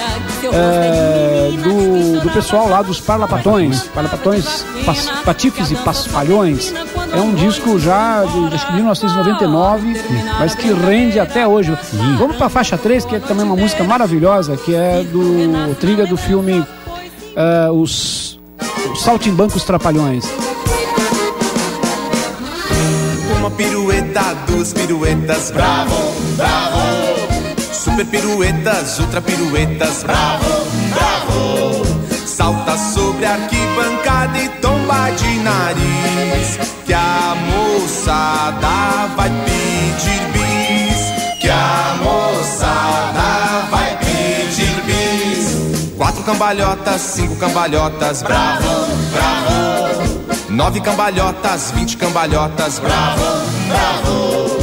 É, 0.52 1.50
do, 1.62 2.20
do 2.20 2.30
pessoal 2.30 2.68
lá 2.68 2.82
dos 2.82 3.00
Parlapatões. 3.00 3.82
Parlapatões, 3.88 4.64
pas, 4.84 5.10
Patifes 5.24 5.70
e 5.70 5.76
Paspalhões. 5.76 6.72
É 7.12 7.20
um 7.20 7.34
disco 7.34 7.78
já 7.78 8.24
de, 8.24 8.54
acho 8.54 8.66
que 8.66 8.72
1999, 8.72 10.00
mas 10.38 10.54
que 10.54 10.72
rende 10.72 11.20
até 11.20 11.46
hoje. 11.46 11.76
Vamos 12.18 12.36
para 12.36 12.46
a 12.46 12.50
faixa 12.50 12.78
3, 12.78 13.04
que 13.04 13.16
é 13.16 13.18
também 13.20 13.44
uma 13.44 13.56
música 13.56 13.84
maravilhosa, 13.84 14.56
que 14.56 14.74
é 14.74 15.02
do 15.04 15.74
trilha 15.78 16.06
do 16.06 16.16
filme 16.16 16.64
ah, 17.36 17.70
os, 17.72 18.38
os 18.92 19.02
Saltimbancos 19.02 19.64
Trapalhões. 19.64 20.24
Uma 23.38 23.50
pirueta, 23.50 24.34
duas 24.46 24.72
piruetas, 24.72 25.50
bravo, 25.50 25.94
bravo. 26.36 26.78
Super 27.72 28.06
piruetas, 28.06 28.98
ultra 29.00 29.20
piruetas, 29.20 30.02
bravo, 30.04 30.44
bravo. 30.94 31.82
Salta 32.24 32.78
sobre 32.78 33.26
a 33.26 33.34
arquibancada 33.34 34.38
e 34.38 34.48
tomba 34.60 35.10
de 35.10 35.38
nariz. 35.40 36.58
Que 36.86 36.94
a 36.94 37.34
moçada 37.34 39.08
vai 39.16 39.30
pedir 39.30 40.31
Quatro 46.22 46.38
cambalhotas, 46.38 47.00
cinco 47.00 47.34
cambalhotas, 47.36 48.22
bravo, 48.22 48.68
bravo. 49.12 50.50
Nove 50.50 50.80
cambalhotas, 50.80 51.72
vinte 51.74 51.96
cambalhotas, 51.96 52.78
bravo, 52.78 53.24
bravo. 53.66 54.56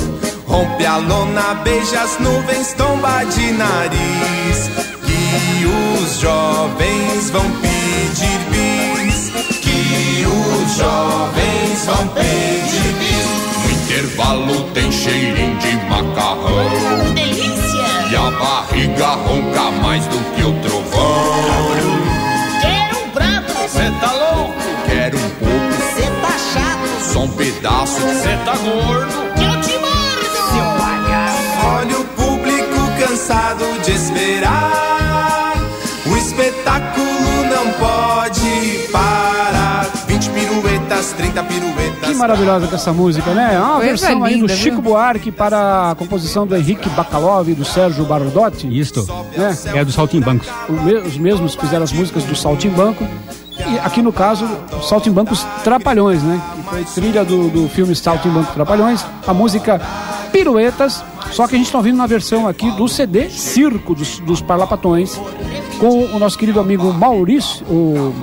Rompe 0.47 0.85
a 0.85 0.97
lona, 0.97 1.55
beija 1.55 2.01
as 2.01 2.17
nuvens, 2.19 2.73
tomba 2.73 3.25
de 3.25 3.51
nariz. 3.51 4.69
Que 5.05 5.65
os 5.65 6.19
jovens 6.21 7.29
vão 7.29 7.51
pedir 7.59 8.39
bis. 8.51 9.31
Que 9.59 10.25
os 10.25 10.77
jovens 10.77 11.85
vão 11.85 12.07
pedir 12.07 12.93
bis. 12.99 13.65
No 13.65 13.71
intervalo 13.71 14.63
tem 14.73 14.89
cheirinho 14.89 15.57
de 15.57 15.75
macarrão. 15.89 17.13
Delícia! 17.13 17.59
E 18.11 18.15
a 18.15 18.31
barriga 18.31 19.07
ronca 19.07 19.71
mais 19.83 20.05
do 20.07 20.18
que 20.39 20.45
o 20.45 20.53
trovão. 20.61 21.83
Quero 22.61 22.97
um 23.03 23.09
prato. 23.11 23.53
Cê 23.69 23.91
tá 23.99 24.11
louco? 24.13 24.53
Quero 24.87 25.17
um 25.17 25.29
pouco. 25.31 25.73
Você 25.75 26.05
tá 26.21 26.35
chato. 26.53 27.13
Só 27.13 27.19
um 27.23 27.29
pedaço. 27.29 27.99
Cê 28.23 28.37
tá 28.45 28.55
gordo? 28.57 29.33
Que 29.35 29.43
eu 29.43 29.61
te 29.61 29.77
mordo. 29.79 30.25
Seu 30.53 30.67
palhaço. 30.77 31.43
Olha 31.75 31.99
o 31.99 32.05
público 32.05 32.79
cansado 32.99 33.65
de 33.83 33.91
esperar. 33.91 35.53
O 36.05 36.17
espetáculo 36.17 37.43
não 37.49 37.71
pode 37.73 38.87
parar. 38.91 38.98
20 40.99 41.13
piruetas, 41.13 41.13
30 41.13 41.43
piruetas. 41.43 42.09
Que 42.09 42.15
maravilhosa 42.15 42.67
que 42.67 42.75
essa 42.75 42.91
música, 42.93 43.31
né? 43.31 43.55
É 43.55 43.59
uma 43.59 43.75
Coisa 43.75 43.85
versão 43.85 44.23
aí 44.23 44.33
do 44.35 44.41
linda, 44.41 44.55
Chico 44.55 44.81
viu? 44.81 44.91
Buarque 44.91 45.31
para 45.31 45.91
a 45.91 45.95
composição 45.95 46.45
do 46.45 46.55
Henrique 46.55 46.89
Bacalov 46.89 47.47
e 47.49 47.53
do 47.53 47.63
Sérgio 47.65 48.03
Bardotti. 48.05 48.67
Isto. 48.67 49.07
Né? 49.35 49.57
É 49.73 49.85
do 49.85 49.91
Saltimbancos. 49.91 50.47
O 50.67 50.73
me- 50.73 50.95
Os 50.95 51.17
mesmos 51.17 51.55
fizeram 51.55 51.83
as 51.83 51.91
músicas 51.91 52.23
do 52.23 52.35
Saltimbanco. 52.35 53.05
E 53.57 53.77
aqui 53.79 54.01
no 54.01 54.11
caso, 54.13 54.47
Saltimbancos 54.87 55.45
Trapalhões, 55.63 56.23
né? 56.23 56.41
Que 56.55 56.63
foi 56.63 56.83
trilha 56.85 57.25
do, 57.25 57.49
do 57.49 57.69
filme 57.69 57.95
Saltimbanco 57.95 58.53
Trapalhões. 58.53 59.05
A 59.27 59.33
música 59.33 59.79
Piruetas. 60.31 61.03
Só 61.31 61.47
que 61.47 61.55
a 61.55 61.57
gente 61.57 61.67
está 61.67 61.77
ouvindo 61.77 61.95
uma 61.95 62.07
versão 62.07 62.47
aqui 62.47 62.71
do 62.71 62.87
CD 62.87 63.29
Circo 63.29 63.93
dos, 63.93 64.19
dos 64.19 64.41
Parlapatões. 64.41 65.19
Com 65.79 66.05
o 66.05 66.19
nosso 66.19 66.37
querido 66.37 66.59
amigo 66.59 66.91
Maurício. 66.93 67.65
O, 67.67 68.13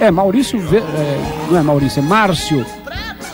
é, 0.00 0.10
Maurício. 0.10 0.58
É, 0.58 1.50
não 1.50 1.58
é 1.58 1.62
Maurício, 1.62 2.00
é 2.00 2.02
Márcio. 2.02 2.66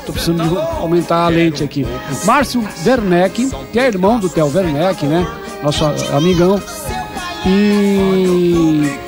Tô 0.04 0.12
precisando 0.12 0.58
aumentar 0.58 1.24
a 1.24 1.28
lente 1.28 1.64
aqui. 1.64 1.86
Márcio 2.24 2.62
Werneck, 2.84 3.50
que 3.72 3.78
é 3.78 3.86
irmão 3.86 4.18
do 4.18 4.28
Theo 4.28 4.52
Werneck, 4.54 5.04
né? 5.06 5.26
Nosso 5.62 5.84
amigão. 6.14 6.60
E 7.44 8.98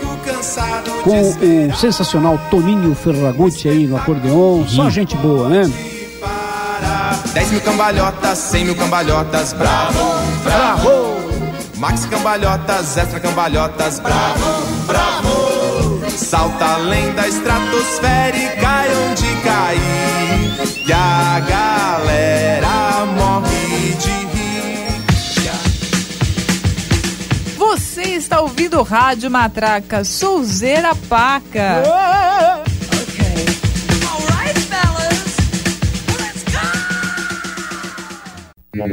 com 1.03 1.21
o 1.21 1.77
sensacional 1.77 2.39
Toninho 2.51 2.95
Ferragutti 2.95 3.69
aí 3.69 3.87
no 3.87 3.97
acordeon. 3.97 4.67
Só 4.67 4.91
gente 4.91 5.17
boa, 5.17 5.49
né? 5.49 5.71
10 7.33 7.51
mil 7.51 7.61
cambalhotas, 7.61 8.39
100 8.39 8.65
mil 8.65 8.77
cambalhotas, 8.77 9.53
bravo, 9.53 9.99
bravo. 10.43 11.19
Max 11.77 12.07
cambalhotas, 12.07 12.97
extra 12.97 13.21
cambalhotas, 13.21 14.01
bravo, 14.01 14.85
bravo. 14.87 15.68
Salta 16.19 16.65
além 16.75 17.15
da 17.15 17.29
estratosfera 17.29 18.37
e 18.37 18.49
cai 18.61 18.89
onde 19.09 19.25
cair. 19.43 19.79
E 20.87 20.93
a 20.93 21.41
galera 21.41 23.07
morre 23.17 23.95
de 23.95 24.11
rir. 24.11 24.89
Você 27.57 28.03
está 28.03 28.41
ouvindo 28.41 28.81
o 28.81 28.83
Rádio 28.83 29.31
Matraca 29.31 30.03
Souzeira 30.03 30.93
Paca. 31.09 31.85
Eles 38.75 38.89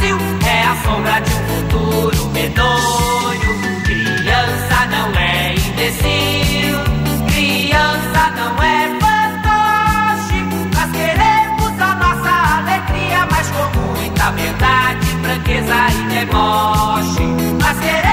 Brasil 0.00 0.16
é 0.46 0.62
a 0.62 0.76
sombra 0.76 1.20
de 1.20 1.30
um 1.34 1.44
futuro 1.46 2.30
medonho. 2.30 3.82
Criança 3.84 4.86
não 4.90 5.10
é 5.20 5.54
imbecil, 5.54 6.78
criança 7.26 8.30
não 8.34 8.62
é 8.62 8.88
fantástico. 8.98 10.56
Nós 10.74 10.90
queremos 10.90 11.82
a 11.82 11.94
nossa 11.96 12.30
alegria, 12.60 13.28
mas 13.30 13.50
com 13.50 13.78
muita 13.78 14.30
verdade, 14.30 15.06
franqueza 15.22 15.76
e 15.90 16.02
deboche. 16.14 17.22
Nós 17.60 17.78
queremos 17.78 18.09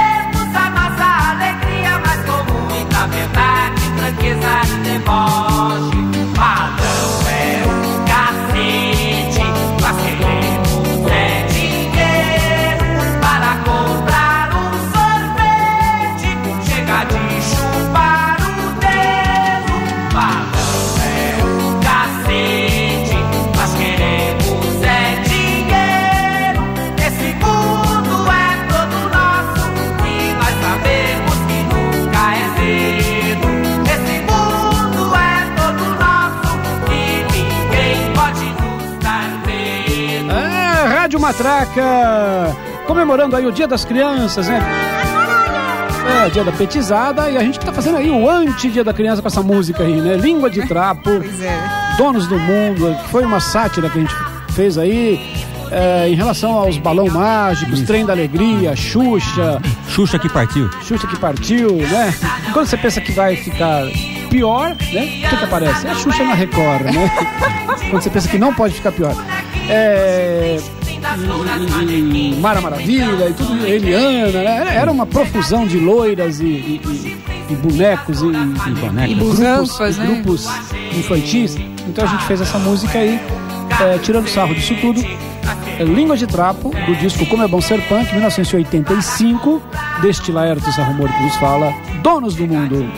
aí 43.38 43.46
o 43.46 43.52
Dia 43.52 43.68
das 43.68 43.86
Crianças, 43.86 44.48
né? 44.48 44.60
É, 46.26 46.30
dia 46.30 46.44
da 46.44 46.52
petizada, 46.52 47.30
e 47.30 47.38
a 47.38 47.42
gente 47.42 47.60
tá 47.60 47.72
fazendo 47.72 47.98
aí 47.98 48.10
o 48.10 48.30
anti-dia 48.30 48.84
da 48.84 48.94
criança 48.94 49.22
com 49.22 49.28
essa 49.28 49.44
música 49.44 49.84
aí, 49.84 50.02
né? 50.02 50.16
Língua 50.16 50.50
de 50.50 50.66
Trapo, 50.66 51.02
Pois 51.20 51.42
é. 51.42 51.60
Donos 51.98 52.28
do 52.28 52.40
Mundo, 52.40 52.96
que 53.04 53.10
foi 53.10 53.26
uma 53.26 53.40
sátira 53.40 53.90
que 53.90 53.98
a 53.98 54.02
gente 54.02 54.16
fez 54.54 54.78
aí 54.78 55.20
é, 55.70 56.10
em 56.10 56.16
relação 56.16 56.54
aos 56.54 56.78
balão 56.78 57.08
mágicos, 57.08 57.82
Trem 57.82 58.06
da 58.06 58.14
Alegria, 58.14 58.76
Xuxa. 58.76 59.62
Xuxa 59.90 60.18
que 60.18 60.30
partiu. 60.30 60.70
Xuxa 60.82 61.06
que 61.08 61.18
partiu, 61.18 61.76
né? 61.76 62.14
E 62.48 62.52
quando 62.52 62.68
você 62.68 62.78
pensa 62.78 63.02
que 63.02 63.12
vai 63.12 63.36
ficar 63.36 63.84
pior, 64.30 64.70
né? 64.70 65.02
O 65.26 65.30
que, 65.30 65.38
que 65.38 65.44
aparece? 65.44 65.86
É 65.86 65.92
a 65.92 65.96
Xuxa 65.96 66.24
na 66.24 66.34
Record, 66.34 66.86
né? 66.86 67.12
quando 67.92 68.02
você 68.02 68.10
pensa 68.10 68.30
que 68.30 68.38
não 68.38 68.54
pode 68.54 68.76
ficar 68.76 68.92
pior. 68.92 69.14
É. 69.70 70.58
E, 71.82 71.84
e- 71.86 72.32
e 72.38 72.40
Mara 72.40 72.62
Maravilha 72.62 73.30
e 73.30 73.34
tudo, 73.34 73.66
Eliana, 73.66 74.32
né? 74.44 74.76
Era 74.76 74.92
uma 74.92 75.06
profusão 75.06 75.66
de 75.66 75.78
loiras 75.80 76.40
e, 76.40 76.46
e- 76.46 76.82
e- 76.86 77.18
e 77.50 77.56
bonecos 77.56 78.22
e, 78.22 78.26
e, 78.26 78.30
E 78.30 79.16
grupos, 79.16 79.40
né? 79.40 79.58
grupos 80.06 80.48
infantis. 80.98 81.56
Então 81.88 82.04
a 82.04 82.08
gente 82.08 82.24
fez 82.26 82.42
essa 82.42 82.60
música 82.60 82.98
aí, 83.00 83.20
é, 83.82 83.98
tirando 84.00 84.28
sarro 84.28 84.54
disso 84.54 84.76
tudo. 84.82 85.02
É 85.80 85.84
Língua 85.84 86.18
de 86.18 86.26
Trapo, 86.26 86.72
do 86.88 86.96
disco 86.96 87.24
Como 87.28 87.44
é 87.44 87.48
Bom 87.48 87.62
Ser 87.62 87.80
Punk, 87.88 88.12
1985, 88.12 89.62
deste 90.02 90.32
Laerto 90.32 90.72
Sarrumor 90.72 91.08
que 91.08 91.24
nos 91.24 91.36
fala, 91.36 91.72
Donos 92.02 92.36
do 92.36 92.48
Mundo. 92.48 92.90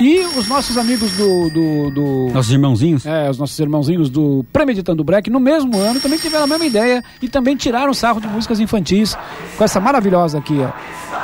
E 0.00 0.20
os 0.38 0.46
nossos 0.48 0.78
amigos 0.78 1.10
do. 1.16 1.50
do, 1.50 1.90
do- 1.90 2.30
Nossos 2.32 2.52
irmãozinhos. 2.52 3.04
É, 3.04 3.28
os 3.28 3.36
nossos 3.36 3.58
irmãozinhos 3.58 4.08
do 4.08 4.44
Premeditando 4.52 5.02
Break, 5.02 5.28
no 5.28 5.40
mesmo 5.40 5.76
ano, 5.76 5.98
também 5.98 6.18
tiveram 6.18 6.44
a 6.44 6.46
mesma 6.46 6.64
ideia 6.66 7.02
e 7.20 7.28
também 7.28 7.56
tiraram 7.56 7.92
sarro 7.92 8.20
de 8.20 8.28
músicas 8.28 8.60
infantis 8.60 9.16
com 9.56 9.64
essa 9.64 9.80
maravilhosa 9.80 10.38
aqui, 10.38 10.58
ó. 10.60 10.68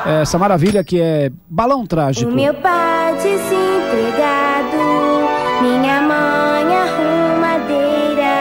É, 0.09 0.23
Essa 0.23 0.39
maravilha 0.39 0.83
que 0.83 1.01
é 1.01 1.31
Balão 1.49 1.87
Trágico. 1.87 2.31
O 2.31 2.35
meu 2.35 2.53
pai 2.55 3.15
desempregado, 3.15 4.77
minha 5.63 6.01
mãe 6.03 6.77
arrumadeira, 6.77 8.35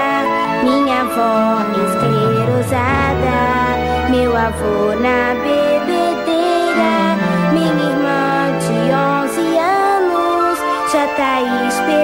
minha 0.64 1.02
avó 1.02 1.62
esclerosada, 1.90 3.38
meu 4.10 4.36
avô 4.36 4.96
na 5.00 5.36
bebedeira, 5.36 5.73
tá 11.08 11.36
aí 11.36 12.03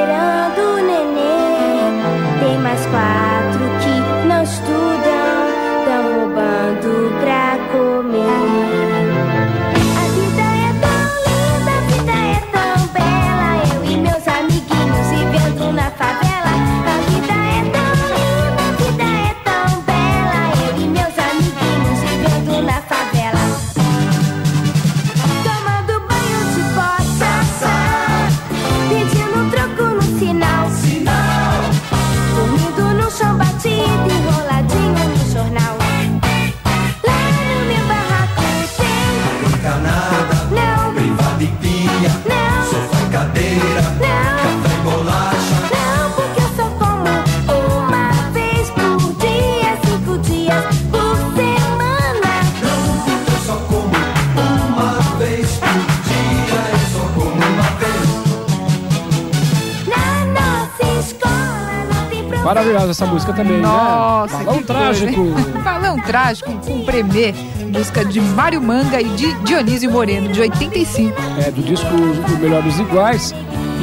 Maravilhosa 62.49 62.89
essa 62.89 63.05
música 63.05 63.31
também, 63.31 63.61
Nossa, 63.61 64.37
né? 64.39 64.43
Balão 64.43 64.57
que 64.57 64.63
Trágico. 64.63 65.23
Balão 65.63 65.99
Trágico 65.99 66.51
com 66.65 66.83
Premê, 66.83 67.31
música 67.71 68.03
de 68.03 68.19
Mário 68.19 68.59
Manga 68.59 68.99
e 68.99 69.07
de 69.09 69.31
Dionísio 69.43 69.91
Moreno, 69.91 70.29
de 70.29 70.41
85. 70.41 71.13
É, 71.45 71.51
do 71.51 71.61
disco 71.61 71.85
O 71.93 72.39
Melhor 72.39 72.63
dos 72.63 72.79
Iguais. 72.79 73.35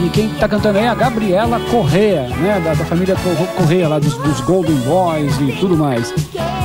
E 0.04 0.10
quem 0.10 0.28
tá 0.30 0.48
cantando 0.48 0.78
aí 0.78 0.84
é 0.84 0.88
a 0.88 0.94
Gabriela 0.96 1.60
Correa, 1.70 2.22
né? 2.28 2.60
Da, 2.62 2.74
da 2.74 2.84
família 2.84 3.14
Cor- 3.14 3.46
Correa, 3.56 3.88
lá 3.88 3.98
dos, 4.00 4.14
dos 4.18 4.40
Golden 4.40 4.74
Boys 4.80 5.34
e 5.40 5.52
tudo 5.60 5.76
mais. 5.76 6.12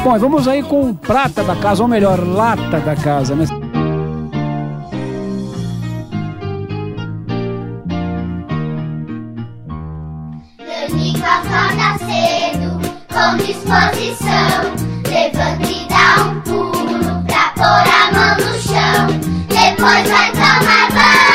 Bom, 0.04 0.16
e 0.16 0.20
vamos 0.20 0.48
aí 0.48 0.64
com 0.64 0.90
o 0.90 0.96
prata 0.96 1.44
da 1.44 1.56
casa, 1.56 1.84
ou 1.84 1.88
melhor, 1.88 2.20
lata 2.20 2.80
da 2.80 2.96
casa, 2.96 3.36
né? 3.36 3.46
Depois 19.82 20.08
vai 20.12 20.32
tomar 20.32 20.92
banho 20.92 21.26
na 21.26 21.31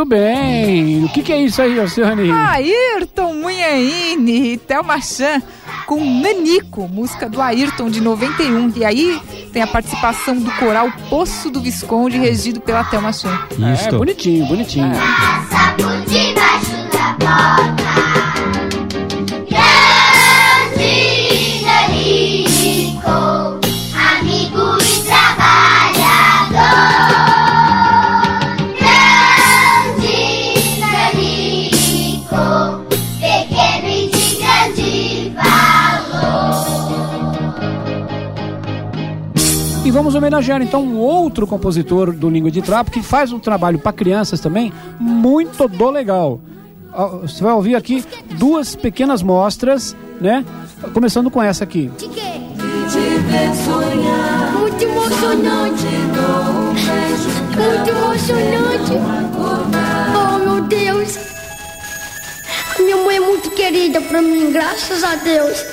Muito 0.00 0.08
bem. 0.08 1.04
O 1.04 1.08
que, 1.10 1.22
que 1.22 1.30
é 1.30 1.42
isso 1.42 1.60
aí, 1.60 1.78
Alcione? 1.78 2.30
Ayrton 2.30 3.34
Munhaine 3.34 4.52
e 4.52 4.56
Thelma 4.56 4.98
Chan 4.98 5.42
com 5.86 6.02
Nanico, 6.02 6.88
música 6.88 7.28
do 7.28 7.42
Ayrton 7.42 7.90
de 7.90 8.00
91. 8.00 8.72
E 8.76 8.84
aí 8.84 9.20
tem 9.52 9.60
a 9.60 9.66
participação 9.66 10.38
do 10.38 10.50
coral 10.52 10.90
Poço 11.10 11.50
do 11.50 11.60
Visconde, 11.60 12.16
regido 12.16 12.62
pela 12.62 12.82
Thelma 12.82 13.12
Chan. 13.12 13.38
É, 13.86 13.92
bonitinho, 13.92 14.46
bonitinho. 14.46 14.90
Passa 14.90 15.76
E 39.90 39.92
vamos 39.92 40.14
homenagear 40.14 40.62
então 40.62 40.84
um 40.84 40.98
outro 40.98 41.48
compositor 41.48 42.12
do 42.12 42.30
Língua 42.30 42.48
de 42.48 42.62
Trapo 42.62 42.92
que 42.92 43.02
faz 43.02 43.32
um 43.32 43.40
trabalho 43.40 43.76
para 43.76 43.92
crianças 43.92 44.38
também 44.38 44.72
muito 45.00 45.66
do 45.66 45.90
legal. 45.90 46.40
Você 47.22 47.42
vai 47.42 47.52
ouvir 47.54 47.74
aqui 47.74 48.04
duas 48.38 48.76
pequenas 48.76 49.20
mostras, 49.20 49.96
né? 50.20 50.44
Começando 50.94 51.28
com 51.28 51.42
essa 51.42 51.64
aqui. 51.64 51.90
Te 51.98 52.06
ver 52.06 53.52
sonhar, 53.64 54.52
muito 54.60 54.80
emocionante. 54.80 55.86
Muito 57.56 57.90
emocionante. 57.90 58.92
Oh, 60.14 60.38
meu 60.38 60.60
Deus. 60.68 61.18
Minha 62.78 62.96
mãe 62.96 63.16
é 63.16 63.20
muito 63.20 63.50
querida 63.50 64.00
pra 64.02 64.22
mim, 64.22 64.52
graças 64.52 65.02
a 65.02 65.16
Deus. 65.16 65.64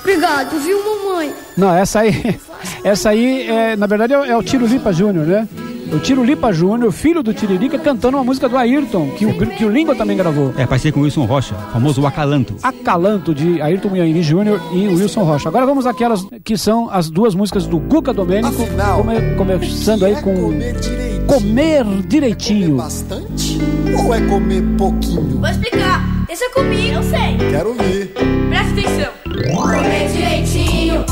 Obrigado, 0.00 0.58
viu, 0.58 0.78
mamãe? 0.82 1.34
Não, 1.54 1.74
essa 1.74 2.00
aí, 2.00 2.40
essa 2.84 3.10
aí 3.10 3.46
é, 3.48 3.76
na 3.76 3.86
verdade 3.86 4.12
é, 4.12 4.18
o- 4.18 4.24
é 4.24 4.36
o 4.36 4.42
Tiro 4.42 4.66
Lipa 4.66 4.92
Júnior, 4.92 5.26
né? 5.26 5.48
O 5.92 5.98
Tiro 5.98 6.22
Lipa 6.22 6.52
Júnior, 6.52 6.92
filho 6.92 7.20
do 7.20 7.34
Tiririca, 7.34 7.76
cantando 7.76 8.16
uma 8.16 8.22
música 8.22 8.48
do 8.48 8.56
Ayrton, 8.56 9.10
que 9.18 9.26
o, 9.26 9.34
que 9.34 9.64
o 9.64 9.68
Língua 9.68 9.96
também 9.96 10.16
gravou. 10.16 10.54
É, 10.56 10.64
parceria 10.64 10.92
com 10.92 11.00
o 11.00 11.02
Wilson 11.02 11.24
Rocha, 11.24 11.52
famoso 11.72 12.06
Acalanto. 12.06 12.54
Acalanto, 12.62 13.34
de 13.34 13.60
Ayrton 13.60 13.88
Munhaine 13.88 14.22
Júnior 14.22 14.60
e 14.72 14.86
Wilson 14.86 15.24
Rocha. 15.24 15.48
Agora 15.48 15.66
vamos 15.66 15.86
àquelas 15.86 16.24
que 16.44 16.56
são 16.56 16.88
as 16.92 17.10
duas 17.10 17.34
músicas 17.34 17.66
do 17.66 17.76
Guca 17.80 18.12
Domênico, 18.12 18.54
come- 18.96 19.34
começando 19.36 20.04
aí 20.04 20.14
com 20.22 20.52
Comer 21.26 21.84
Direitinho. 22.06 22.76
Bastante 22.76 23.58
ou 23.98 24.14
é 24.14 24.20
comer 24.28 24.62
pouquinho? 24.78 25.38
Vou 25.40 25.48
explicar. 25.48 26.04
Esse 26.28 26.44
eu 26.44 26.50
comi, 26.50 26.90
eu 26.92 27.02
sei. 27.02 27.36
Quero 27.50 27.74
ver. 27.74 28.14
Presta 28.48 28.72
atenção. 28.72 29.56
Comer 29.56 30.08
direitinho 30.12 31.04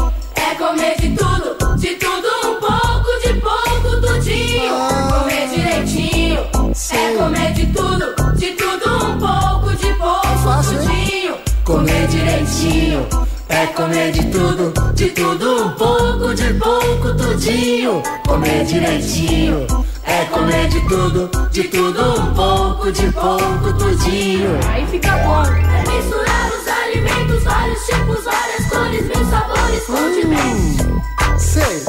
é 6.91 7.17
comer 7.17 7.53
de 7.53 7.67
tudo, 7.67 8.15
de 8.37 8.47
tudo 8.53 9.07
um 9.07 9.19
pouco, 9.19 9.77
de 9.77 9.93
pouco 9.95 10.65
tudinho. 10.65 11.37
Comer 11.65 12.07
direitinho 12.09 13.07
é 13.49 13.67
comer 13.67 14.13
de 14.13 14.25
tudo, 14.27 14.73
de 14.95 15.09
tudo 15.11 15.67
um 15.67 15.71
pouco, 15.73 16.35
de 16.35 16.55
pouco 16.55 17.15
tudinho. 17.15 18.03
Comer 18.27 18.65
direitinho 18.65 19.67
é 20.05 20.25
comer 20.27 20.69
de 20.69 20.81
tudo, 20.89 21.31
de 21.51 21.65
tudo 21.65 22.21
um 22.21 22.35
pouco, 22.35 22.91
de 22.91 23.13
pouco 23.13 23.73
tudinho. 23.79 24.59
Aí 24.69 24.87
fica 24.87 25.17
bom. 25.19 25.45
É 25.45 25.91
misturar 25.91 26.51
os 26.53 26.69
alimentos, 26.69 27.45
vários 27.45 27.85
tipos, 27.85 28.25
várias 28.25 28.67
cores, 28.67 29.03
mil 29.03 29.31
sabores, 29.31 29.85
condimentos. 29.85 31.43
Sei. 31.43 31.85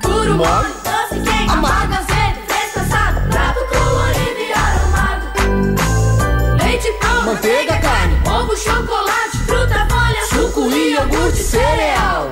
Puro 0.00 0.34
mole, 0.34 0.68
doce, 0.84 1.20
quente, 1.22 1.52
amargo, 1.52 2.07
cereal. 11.48 12.30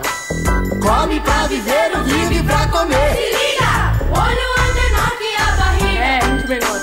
Come 0.81 1.21
pra 1.21 1.47
viver, 1.47 1.91
não 1.95 2.05
vive 2.05 2.43
pra 2.43 2.67
comer. 2.69 3.13
Se 3.17 3.27
liga, 3.39 3.73
o 4.03 4.19
olho 4.19 4.49
é 4.63 4.69
menor 4.81 5.11
que 5.19 5.31
a 5.37 5.57
barriga. 5.57 6.05
É, 6.05 6.25
muito 6.27 6.49
menor. 6.49 6.79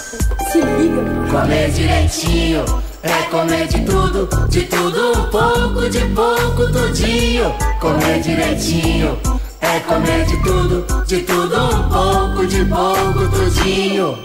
Se 0.52 0.62
liga. 0.62 1.32
Comer 1.32 1.72
direitinho 1.72 2.66
é 3.04 3.24
comer 3.30 3.68
de 3.68 3.86
tudo, 3.86 4.30
de 4.50 4.62
tudo 4.64 5.12
um 5.12 5.30
pouco, 5.30 5.90
de 5.90 6.06
pouco 6.08 6.72
tudinho. 6.72 7.54
Comer 7.80 8.22
direitinho 8.22 9.20
é 9.62 9.80
comer 9.82 10.26
de 10.26 10.44
tudo, 10.44 11.06
de 11.06 11.20
tudo 11.22 11.56
um 11.56 11.90
pouco, 11.90 12.48
de 12.48 12.66
pouco 12.66 13.30
tudinho. 13.30 14.18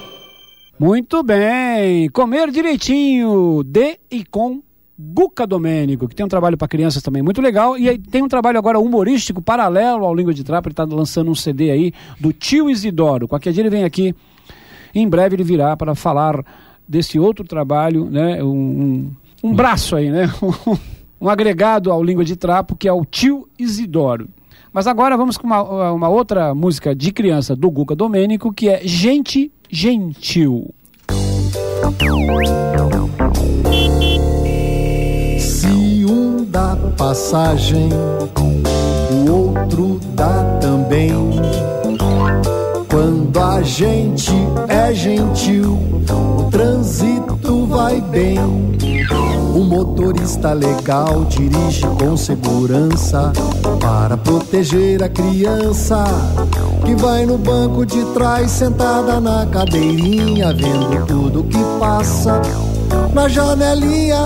Muito 0.78 1.22
bem, 1.24 2.08
Comer 2.10 2.52
Direitinho, 2.52 3.64
de 3.64 3.98
e 4.08 4.24
com 4.24 4.62
Guca 4.98 5.46
Domênico, 5.46 6.08
que 6.08 6.16
tem 6.16 6.26
um 6.26 6.28
trabalho 6.28 6.56
para 6.56 6.66
crianças 6.66 7.02
também 7.02 7.22
muito 7.22 7.40
legal. 7.40 7.78
E 7.78 7.96
tem 7.98 8.22
um 8.22 8.28
trabalho 8.28 8.58
agora 8.58 8.80
humorístico 8.80 9.40
paralelo 9.40 10.04
ao 10.04 10.14
Língua 10.14 10.34
de 10.34 10.42
Trapo. 10.42 10.68
Ele 10.68 10.72
está 10.72 10.84
lançando 10.84 11.30
um 11.30 11.36
CD 11.36 11.70
aí 11.70 11.92
do 12.18 12.32
tio 12.32 12.68
Isidoro. 12.68 13.28
Qualquer 13.28 13.52
dia 13.52 13.62
ele 13.62 13.70
vem 13.70 13.84
aqui. 13.84 14.12
Em 14.92 15.08
breve 15.08 15.36
ele 15.36 15.44
virá 15.44 15.76
para 15.76 15.94
falar 15.94 16.44
desse 16.88 17.16
outro 17.18 17.44
trabalho, 17.44 18.10
né? 18.10 18.42
Um, 18.42 18.48
um, 18.48 19.10
um 19.44 19.54
braço 19.54 19.94
aí, 19.94 20.10
né? 20.10 20.28
um 21.20 21.28
agregado 21.28 21.92
ao 21.92 22.02
Língua 22.02 22.24
de 22.24 22.34
Trapo, 22.34 22.74
que 22.74 22.88
é 22.88 22.92
o 22.92 23.04
tio 23.04 23.46
Isidoro. 23.56 24.28
Mas 24.72 24.88
agora 24.88 25.16
vamos 25.16 25.36
com 25.36 25.46
uma, 25.46 25.92
uma 25.92 26.08
outra 26.08 26.54
música 26.54 26.94
de 26.94 27.12
criança 27.12 27.54
do 27.54 27.70
Guca 27.70 27.94
Domênico, 27.94 28.52
que 28.52 28.68
é 28.68 28.80
Gente 28.84 29.52
Gentil. 29.70 30.74
Se 31.08 33.17
um 36.38 36.44
dá 36.44 36.76
passagem, 36.96 37.88
o 39.10 39.32
outro 39.32 40.00
dá 40.14 40.58
também. 40.60 41.10
Quando 42.88 43.40
a 43.40 43.60
gente 43.62 44.32
é 44.68 44.94
gentil, 44.94 45.78
o 46.38 46.44
trânsito 46.50 47.66
vai 47.66 48.00
bem. 48.00 48.38
O 49.54 49.64
motorista 49.64 50.52
legal 50.52 51.24
dirige 51.24 51.82
com 51.98 52.16
segurança 52.16 53.32
para 53.80 54.16
proteger 54.16 55.02
a 55.02 55.08
criança 55.08 56.04
que 56.84 56.94
vai 56.94 57.26
no 57.26 57.36
banco 57.36 57.84
de 57.84 58.04
trás 58.14 58.50
sentada 58.52 59.20
na 59.20 59.44
cadeirinha 59.46 60.54
vendo 60.54 61.06
tudo 61.06 61.42
que 61.44 61.58
passa 61.80 62.40
na 63.12 63.28
janelinha 63.28 64.18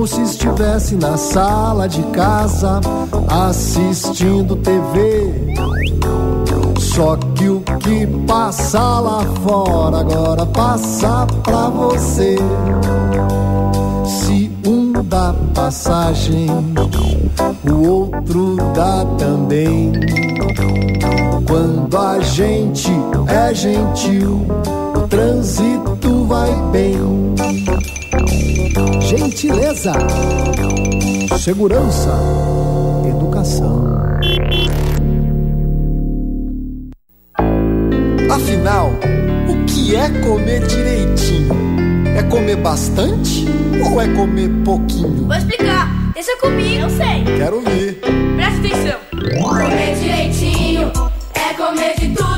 como 0.00 0.06
se 0.08 0.22
estivesse 0.22 0.94
na 0.94 1.14
sala 1.18 1.86
de 1.86 2.02
casa 2.04 2.80
assistindo 3.28 4.56
TV. 4.56 5.54
Só 6.78 7.16
que 7.34 7.50
o 7.50 7.60
que 7.60 8.06
passa 8.26 8.78
lá 8.78 9.22
fora 9.44 10.00
agora 10.00 10.46
passa 10.46 11.26
pra 11.42 11.68
você. 11.68 12.36
Se 14.06 14.50
um 14.66 14.90
dá 15.04 15.34
passagem, 15.54 16.46
o 17.70 17.86
outro 17.86 18.56
dá 18.74 19.04
também. 19.18 19.92
Quando 21.46 21.98
a 21.98 22.20
gente 22.20 22.90
é 23.26 23.52
gentil, 23.52 24.46
o 24.96 25.00
trânsito 25.08 26.24
vai 26.24 26.54
bem. 26.72 27.20
Gentileza, 29.10 29.92
segurança, 31.36 32.16
educação. 33.08 33.98
Afinal, 38.30 38.92
o 39.48 39.64
que 39.66 39.96
é 39.96 40.08
comer 40.20 40.64
direitinho? 40.64 41.52
É 42.16 42.22
comer 42.22 42.54
bastante 42.54 43.46
ou 43.84 44.00
é 44.00 44.06
comer 44.14 44.48
pouquinho? 44.64 45.26
Vou 45.26 45.36
explicar. 45.36 45.88
Esse 46.14 46.30
eu 46.30 46.38
comi, 46.38 46.76
eu 46.76 46.88
sei. 46.90 47.24
Quero 47.36 47.60
ver. 47.62 48.00
Presta 48.36 48.58
atenção. 48.60 49.00
Comer 49.42 49.94
direitinho 49.96 50.92
é 51.34 51.54
comer 51.54 51.94
de 51.98 52.14
tudo, 52.14 52.29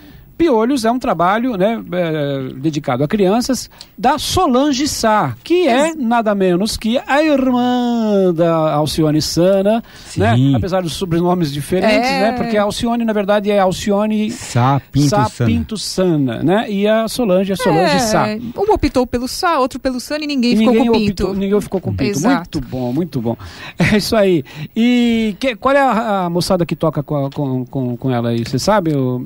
Piolhos 0.45 0.85
é 0.85 0.91
um 0.91 0.97
trabalho 0.97 1.55
né, 1.55 1.79
é, 1.91 2.53
dedicado 2.55 3.03
a 3.03 3.07
crianças 3.07 3.69
da 3.95 4.17
Solange 4.17 4.87
Sá, 4.87 5.35
que 5.43 5.67
é 5.67 5.93
nada 5.93 6.33
menos 6.33 6.75
que 6.77 6.99
a 7.05 7.21
irmã 7.23 8.33
da 8.33 8.73
Alcione 8.73 9.21
Sana, 9.21 9.83
né? 10.17 10.35
Apesar 10.55 10.81
dos 10.81 10.93
sobrenomes 10.93 11.51
diferentes, 11.53 12.09
É. 12.09 12.21
né? 12.21 12.31
porque 12.31 12.57
a 12.57 12.63
Alcione, 12.63 13.05
na 13.05 13.13
verdade, 13.13 13.51
é 13.51 13.59
Alcione 13.59 14.31
Sá 14.31 14.81
Pinto 14.91 15.09
Sá 15.09 15.25
Sana. 15.25 15.49
Pinto 15.49 15.77
Sana, 15.77 16.41
né? 16.43 16.65
e 16.71 16.87
a 16.87 17.07
Solange 17.07 17.51
é 17.51 17.55
Solange 17.55 17.95
É, 17.95 17.99
Sá. 17.99 18.25
Um 18.57 18.73
optou 18.73 19.05
pelo 19.05 19.27
Sá, 19.27 19.59
outro 19.59 19.79
pelo 19.79 19.99
Sana 19.99 20.23
e 20.23 20.27
ninguém 20.27 20.53
E 20.53 20.57
ficou 20.57 20.73
ninguém 20.73 20.87
com 20.89 20.97
o 20.97 20.99
Pinto. 20.99 21.23
optou- 21.23 21.35
ninguém 21.39 21.61
ficou 21.61 21.79
com 21.81 21.93
pinto. 21.93 22.09
Exato. 22.17 22.57
Muito 22.59 22.69
bom, 22.71 22.93
muito 22.93 23.21
bom. 23.21 23.37
É 23.93 23.97
isso 23.97 24.15
aí. 24.15 24.43
E 24.75 25.35
que- 25.39 25.55
qual 25.55 25.75
é 25.75 25.79
a, 25.81 26.25
a 26.25 26.29
moçada 26.29 26.65
que 26.65 26.75
toca 26.75 27.03
com, 27.03 27.25
a- 27.25 27.29
com, 27.29 27.63
com, 27.65 27.95
com 27.97 28.11
ela 28.11 28.29
aí? 28.29 28.43
Você 28.43 28.57
sabe? 28.57 28.95
O- 28.95 29.25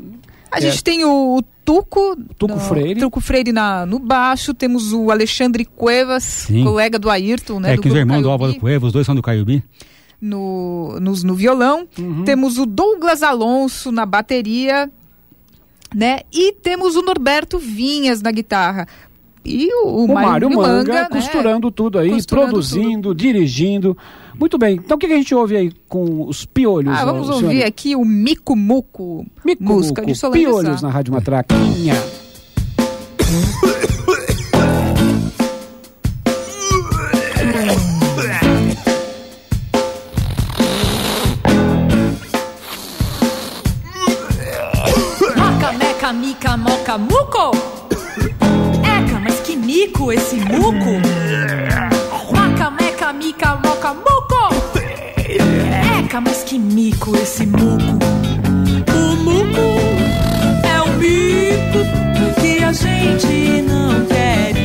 A 0.55 0.59
é, 0.59 0.61
gente 0.61 0.83
tem 0.83 1.03
o, 1.03 1.37
o 1.37 1.41
Tuco, 1.65 2.15
Tuco 2.37 2.53
no- 2.53 2.59
Freire. 2.59 2.99
Tuco 2.99 3.19
Freire 3.19 3.51
na, 3.51 3.85
no 3.85 3.99
baixo, 3.99 4.53
temos 4.53 4.93
o 4.93 5.11
Alexandre 5.11 5.65
Cuevas, 5.65 6.23
Sim. 6.23 6.63
colega 6.63 6.97
do 6.97 7.09
Ayrton, 7.09 7.59
né? 7.59 7.73
é 7.73 7.75
do 7.75 7.81
que 7.81 7.89
os 7.89 7.95
irmãos 7.95 8.21
do 8.21 8.29
Álvaro 8.29 8.55
Cueva, 8.59 8.85
os 8.85 8.93
dois 8.93 9.05
são 9.05 9.13
do 9.15 9.21
Caiubi. 9.21 9.63
no, 10.21 10.97
nos- 11.01 11.23
no 11.23 11.35
violão. 11.35 11.87
Uhum. 11.99 12.23
Temos 12.23 12.57
o 12.57 12.65
Douglas 12.65 13.21
Alonso 13.21 13.91
na 13.91 14.05
bateria, 14.05 14.89
né? 15.93 16.19
E 16.31 16.51
temos 16.53 16.95
o 16.95 17.01
Norberto 17.01 17.59
Vinhas 17.59 18.21
na 18.21 18.31
guitarra. 18.31 18.87
E 19.43 19.67
o, 19.83 20.05
o 20.05 20.07
Mário 20.13 20.49
Manga, 20.49 20.93
né? 21.03 21.07
costurando 21.09 21.69
tudo 21.69 21.99
aí, 21.99 22.09
Costurando 22.09 22.47
produzindo, 22.47 23.13
dirigindo. 23.13 23.95
Muito 24.39 24.57
bem. 24.57 24.75
Então 24.75 24.95
o 24.95 24.99
que 24.99 25.07
que 25.07 25.13
a 25.13 25.17
gente 25.17 25.33
ouve 25.33 25.55
aí 25.55 25.71
com 25.87 26.27
os 26.27 26.45
piolhos? 26.45 26.93
Ah, 26.95 27.05
vamos 27.05 27.29
ouvir 27.29 27.63
aqui 27.63 27.95
o 27.95 28.03
Mico 28.03 28.55
Muco, 28.55 29.25
Mico 29.43 29.63
música 29.63 30.01
Muco, 30.01 30.13
de 30.13 30.29
Piolhos 30.31 30.81
na 30.81 30.89
Rádio 30.89 31.13
Matraquinha. 31.13 31.95
Maca, 46.05 46.13
mica, 46.13 46.57
moca, 46.57 46.97
muco. 46.99 47.51
Eca, 48.83 49.19
mas 49.23 49.39
que 49.39 49.55
mico 49.55 50.11
esse 50.11 50.35
muco. 50.35 51.01
Maca, 52.31 52.69
meca, 52.69 53.11
mica, 53.11 53.55
moca, 53.55 53.93
muco. 53.93 54.24
Eca, 55.27 56.21
mas 56.21 56.43
que 56.43 56.59
mico 56.59 57.15
esse 57.17 57.47
muco. 57.47 57.97
O 58.93 59.15
muco 59.23 59.59
é 60.63 60.81
um 60.83 60.93
mico 60.97 61.79
que 62.39 62.63
a 62.63 62.71
gente 62.71 63.63
não 63.63 64.05
quer 64.05 64.55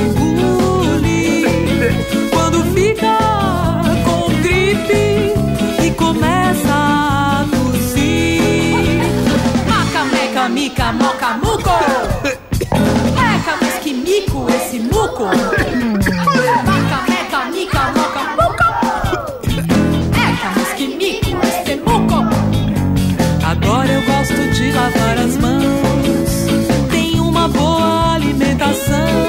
engolir. 0.00 1.46
Quando 2.32 2.64
fica 2.74 3.18
com 4.04 4.28
gripe 4.40 5.34
e 5.84 5.90
começa 5.90 6.72
a 6.72 7.44
tossir. 7.50 9.02
Maca, 9.68 10.04
meca, 10.06 10.48
mica, 10.48 10.92
moca, 10.92 11.34
muco. 11.34 11.70
Eca, 12.24 13.58
mas 13.60 13.74
que 13.82 13.92
mico 13.92 14.46
esse 14.48 14.78
muco. 14.78 15.28
Lavar 24.80 25.18
as 25.18 25.36
mãos. 25.36 26.30
Tenho 26.90 27.24
uma 27.28 27.48
boa 27.48 28.14
alimentação. 28.14 29.28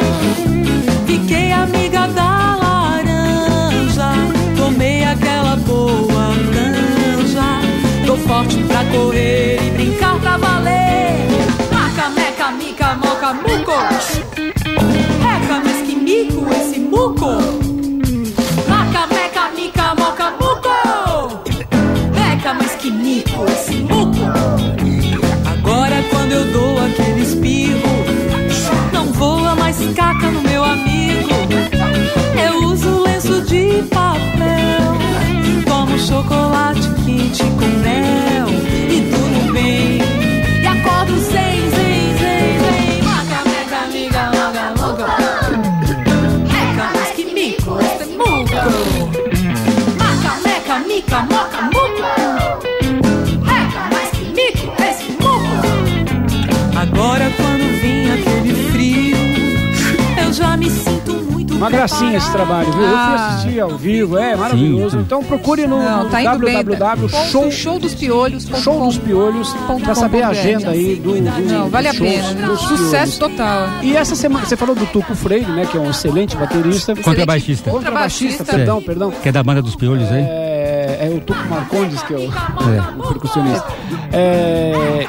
Fiquei 1.06 1.52
amiga 1.52 2.08
da 2.08 2.56
laranja. 2.64 4.12
Tomei 4.56 5.04
aquela 5.04 5.56
boa 5.58 6.34
canja. 6.54 7.50
Tô 8.06 8.16
forte 8.18 8.58
pra 8.64 8.86
correr 8.86 9.60
e 9.62 9.70
brincar 9.72 10.20
pra 10.20 10.38
valer. 10.38 11.18
Maca, 11.74 12.10
meca, 12.10 12.52
mica, 12.52 12.96
moca, 12.96 13.34
muco. 13.34 14.31
Chocolate 36.02 36.90
quente 37.06 37.44
com 37.44 37.68
mel 37.84 38.48
e 38.90 39.02
tudo 39.12 39.54
bem. 39.54 40.00
E 40.62 40.66
acordo 40.66 41.14
sem, 41.20 41.70
sem, 41.72 42.18
sem, 42.18 42.60
sem. 42.60 43.04
Maca, 43.04 43.40
meca, 43.48 43.82
mica, 43.94 44.24
moca, 44.32 44.66
muco. 44.78 45.06
Eca, 46.50 46.86
mas 46.96 47.10
que 47.12 47.26
mico 47.26 47.78
esse 47.80 48.06
muco. 48.18 48.62
Maca, 50.00 50.34
meca, 50.44 50.80
mica, 50.80 51.20
moca, 51.22 51.62
muco. 51.62 52.02
Eca, 53.46 53.82
mas 53.92 54.10
que 54.10 54.26
mico 54.26 54.74
esse 54.82 55.12
muco. 55.12 55.62
Agora 56.82 57.32
quando 57.38 57.66
vem 57.82 58.12
aquele 58.12 58.54
frio, 58.72 59.18
eu 60.26 60.34
já 60.34 60.58
me 60.58 60.70
sinto 60.70 61.01
Uma 61.62 61.70
gracinha 61.70 62.18
esse 62.18 62.32
trabalho, 62.32 62.72
viu? 62.72 62.82
Eu 62.82 62.88
fui 62.90 62.98
Ah. 62.98 63.28
assistir 63.36 63.60
ao 63.60 63.70
vivo, 63.78 64.18
é 64.18 64.36
maravilhoso. 64.36 65.00
Então 65.00 65.24
procure 65.24 65.68
no, 65.68 65.78
Não, 65.80 66.04
no 66.06 66.10
tá 66.10 66.18
bem. 66.18 66.26
www 66.26 67.08
show, 67.30 67.52
show 67.52 67.80
dos 67.80 67.94
piolhos. 67.94 68.48
show 68.64 68.84
dos 68.86 68.98
piolhos 68.98 69.54
pra 69.84 69.94
saber 69.96 70.24
a 70.24 70.30
agenda 70.30 70.72
aí 70.72 70.96
do, 70.96 71.14
do 71.14 71.52
Não, 71.52 71.70
vale 71.70 71.88
a 71.88 71.94
pena. 71.94 72.24
Sucesso 72.58 72.88
piolhos. 72.88 73.18
total. 73.18 73.68
E 73.84 73.96
essa 73.96 74.16
semana, 74.16 74.46
você 74.46 74.58
falou 74.58 74.76
do 74.76 74.86
Tuco 74.88 75.14
Freire, 75.16 75.52
né? 75.52 75.66
Que 75.70 75.78
é 75.78 75.80
um 75.80 75.90
excelente 75.90 76.36
baterista. 76.36 76.96
Contrabaixista. 76.96 77.70
Contrabaixista, 77.70 78.44
perdão, 78.44 78.82
perdão. 78.82 79.12
Que 79.12 79.30
é 79.30 79.32
da 79.32 79.44
banda 79.44 79.62
dos 79.62 79.76
piolhos 79.76 80.10
aí. 80.12 80.22
É, 80.24 81.08
é 81.12 81.16
o 81.16 81.20
Tuco 81.22 81.48
Marcondes, 81.50 82.02
que 82.04 82.14
é 82.14 82.18
o, 82.18 82.22
É. 82.24 82.98
o 82.98 83.04
percussionista. 83.08 83.66
É, 84.12 85.08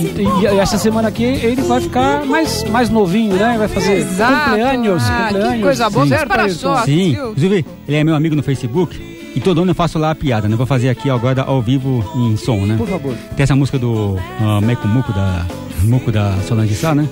e, 0.00 0.54
e 0.54 0.58
essa 0.58 0.78
semana 0.78 1.08
aqui 1.08 1.24
ele 1.24 1.62
vai 1.62 1.80
ficar 1.80 2.24
mais, 2.24 2.64
mais 2.64 2.88
novinho, 2.90 3.36
né? 3.36 3.56
Vai 3.58 3.68
fazer 3.68 3.98
Exato. 3.98 4.50
cumpleaños, 4.50 5.02
Ah, 5.06 5.28
que 5.32 5.62
coisa 5.62 5.90
boa, 5.90 6.06
Certo, 6.06 6.28
para 6.28 6.48
só. 6.48 6.84
Sim, 6.84 7.12
viu? 7.12 7.30
inclusive 7.30 7.66
ele 7.86 7.96
é 7.96 8.04
meu 8.04 8.14
amigo 8.14 8.34
no 8.36 8.42
Facebook 8.42 8.98
e 9.34 9.40
todo 9.40 9.60
ano 9.62 9.70
eu 9.70 9.74
faço 9.74 9.98
lá 9.98 10.10
a 10.10 10.14
piada, 10.14 10.48
né? 10.48 10.56
Vou 10.56 10.66
fazer 10.66 10.88
aqui 10.88 11.10
agora 11.10 11.42
ao 11.42 11.60
vivo 11.62 12.04
em 12.16 12.36
som, 12.36 12.64
né? 12.66 12.76
Por 12.76 12.88
favor. 12.88 13.14
Tem 13.36 13.44
essa 13.44 13.54
música 13.56 13.78
do 13.78 14.14
uh, 14.16 14.60
Meco 14.62 14.86
Muco 14.88 15.12
da, 15.12 15.46
Muco 15.82 16.10
da 16.10 16.34
Solange 16.46 16.74
Sá, 16.74 16.94
né? 16.94 17.08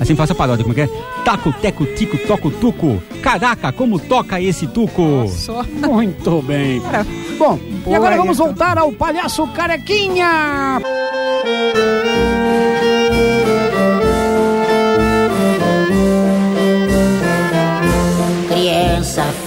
Assim 0.00 0.14
faço 0.14 0.32
a 0.32 0.34
paródia, 0.34 0.64
como 0.64 0.78
é 0.78 0.86
que 0.86 0.92
é? 0.92 1.02
Taco, 1.24 1.52
teco, 1.54 1.84
tico, 1.84 2.16
toco, 2.18 2.50
tuco. 2.52 3.02
Caraca, 3.20 3.72
como 3.72 3.98
toca 3.98 4.40
esse 4.40 4.66
tuco? 4.68 5.26
Só. 5.28 5.64
Muito 5.64 6.40
bem. 6.42 6.80
Bom, 7.36 7.58
e 7.60 7.74
Boa, 7.84 7.96
agora 7.96 8.16
vamos 8.16 8.38
voltar 8.38 8.78
ao 8.78 8.92
Palhaço 8.92 9.46
Carequinha. 9.48 10.80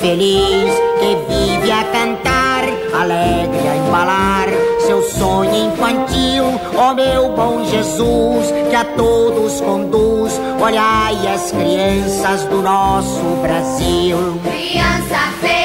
Feliz 0.01 0.73
que 0.99 1.15
vive 1.31 1.71
a 1.71 1.83
cantar, 1.85 2.63
alegre 2.99 3.67
a 3.67 3.77
embalar 3.77 4.49
seu 4.79 5.01
sonho 5.03 5.67
infantil. 5.67 6.43
Ó 6.75 6.93
meu 6.93 7.29
bom 7.33 7.63
Jesus, 7.65 8.51
que 8.69 8.75
a 8.75 8.83
todos 8.83 9.61
conduz, 9.61 10.33
olhai 10.59 11.15
as 11.27 11.51
crianças 11.51 12.43
do 12.45 12.61
nosso 12.63 13.21
Brasil. 13.43 14.17
Criança 14.43 15.17
feliz 15.39 15.60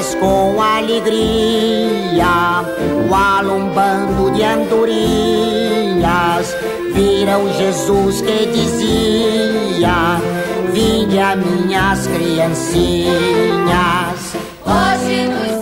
Mas 0.00 0.14
com 0.14 0.62
alegria, 0.62 2.24
o 3.06 3.14
alumbando 3.14 4.30
de 4.30 4.42
andorinhas 4.42 6.56
Viram 6.94 7.52
Jesus 7.52 8.22
que 8.22 8.46
dizia 8.46 10.18
Vinde 10.72 11.18
a 11.18 11.36
minhas 11.36 12.06
criancinhas 12.06 12.96
Hoje 14.64 15.28
nos 15.28 15.60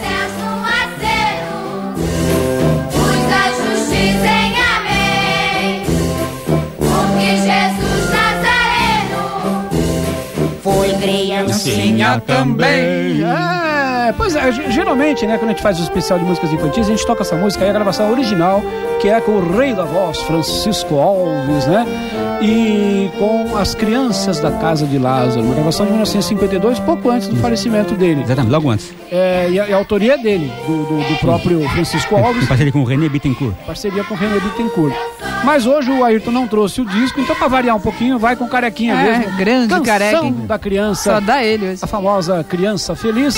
criancinha 11.49 12.21
também. 12.27 13.23
É 13.23 13.88
pois 14.17 14.35
é, 14.37 14.51
ge- 14.53 14.71
geralmente, 14.71 15.27
né, 15.27 15.37
quando 15.39 15.51
a 15.51 15.53
gente 15.53 15.63
faz 15.63 15.79
o 15.79 15.83
especial 15.83 16.19
de 16.19 16.25
músicas 16.25 16.53
infantis, 16.53 16.87
a 16.87 16.91
gente 16.91 17.07
toca 17.07 17.23
essa 17.23 17.37
música 17.37 17.65
aí, 17.65 17.71
a 17.71 17.73
gravação 17.73 18.11
original, 18.11 18.63
que 19.01 19.09
é 19.09 19.21
com 19.21 19.33
o 19.33 19.57
rei 19.57 19.73
da 19.75 19.85
voz, 19.85 20.21
Francisco 20.23 20.97
Alves, 20.99 21.67
né? 21.67 21.87
E 22.41 23.11
com 23.19 23.57
as 23.57 23.75
crianças 23.75 24.39
da 24.39 24.53
Casa 24.53 24.87
de 24.87 24.97
Lázaro, 24.97 25.45
uma 25.45 25.55
gravação 25.55 25.85
de 25.87 25.91
1952, 25.93 26.79
pouco 26.81 27.11
antes 27.11 27.27
do 27.27 27.37
falecimento 27.37 27.95
dele. 27.95 28.23
Exatamente, 28.23 28.53
logo 28.53 28.71
antes. 28.71 28.95
É, 29.11 29.49
e, 29.51 29.59
a, 29.59 29.65
a 29.75 29.77
autoria 29.77 30.15
é 30.15 30.19
dele, 30.19 30.53
do, 30.67 30.85
do- 30.85 31.09
do 31.09 31.19
próprio 31.19 31.69
Francisco 31.71 32.15
Alves. 32.17 32.45
Em 32.45 32.47
parceria 32.47 32.73
com 32.73 32.81
o 32.81 32.85
René 32.85 33.09
Bittencourt. 33.09 33.55
Parceria 33.67 34.05
com 34.05 34.15
o 34.15 34.17
René 34.17 34.39
Bittencourt. 34.39 34.95
Mas 35.45 35.67
hoje 35.67 35.91
o 35.91 36.05
Ayrton 36.05 36.31
não 36.31 36.47
trouxe 36.47 36.81
o 36.81 36.85
disco, 36.85 37.21
então 37.21 37.35
pra 37.35 37.49
variar 37.49 37.75
um 37.77 37.81
pouquinho, 37.81 38.19
vai 38.19 38.37
com 38.37 38.47
Carequinha 38.49 38.95
É, 38.95 39.19
mesmo. 39.19 39.37
grande 39.37 39.69
Canção 39.69 39.83
Careca. 39.85 40.31
da 40.47 40.59
criança. 40.59 41.15
Só 41.15 41.21
dá 41.21 41.43
ele 41.43 41.69
hoje. 41.71 41.81
A 41.83 41.87
famosa 41.87 42.45
Criança 42.45 42.95
Feliz. 42.95 43.35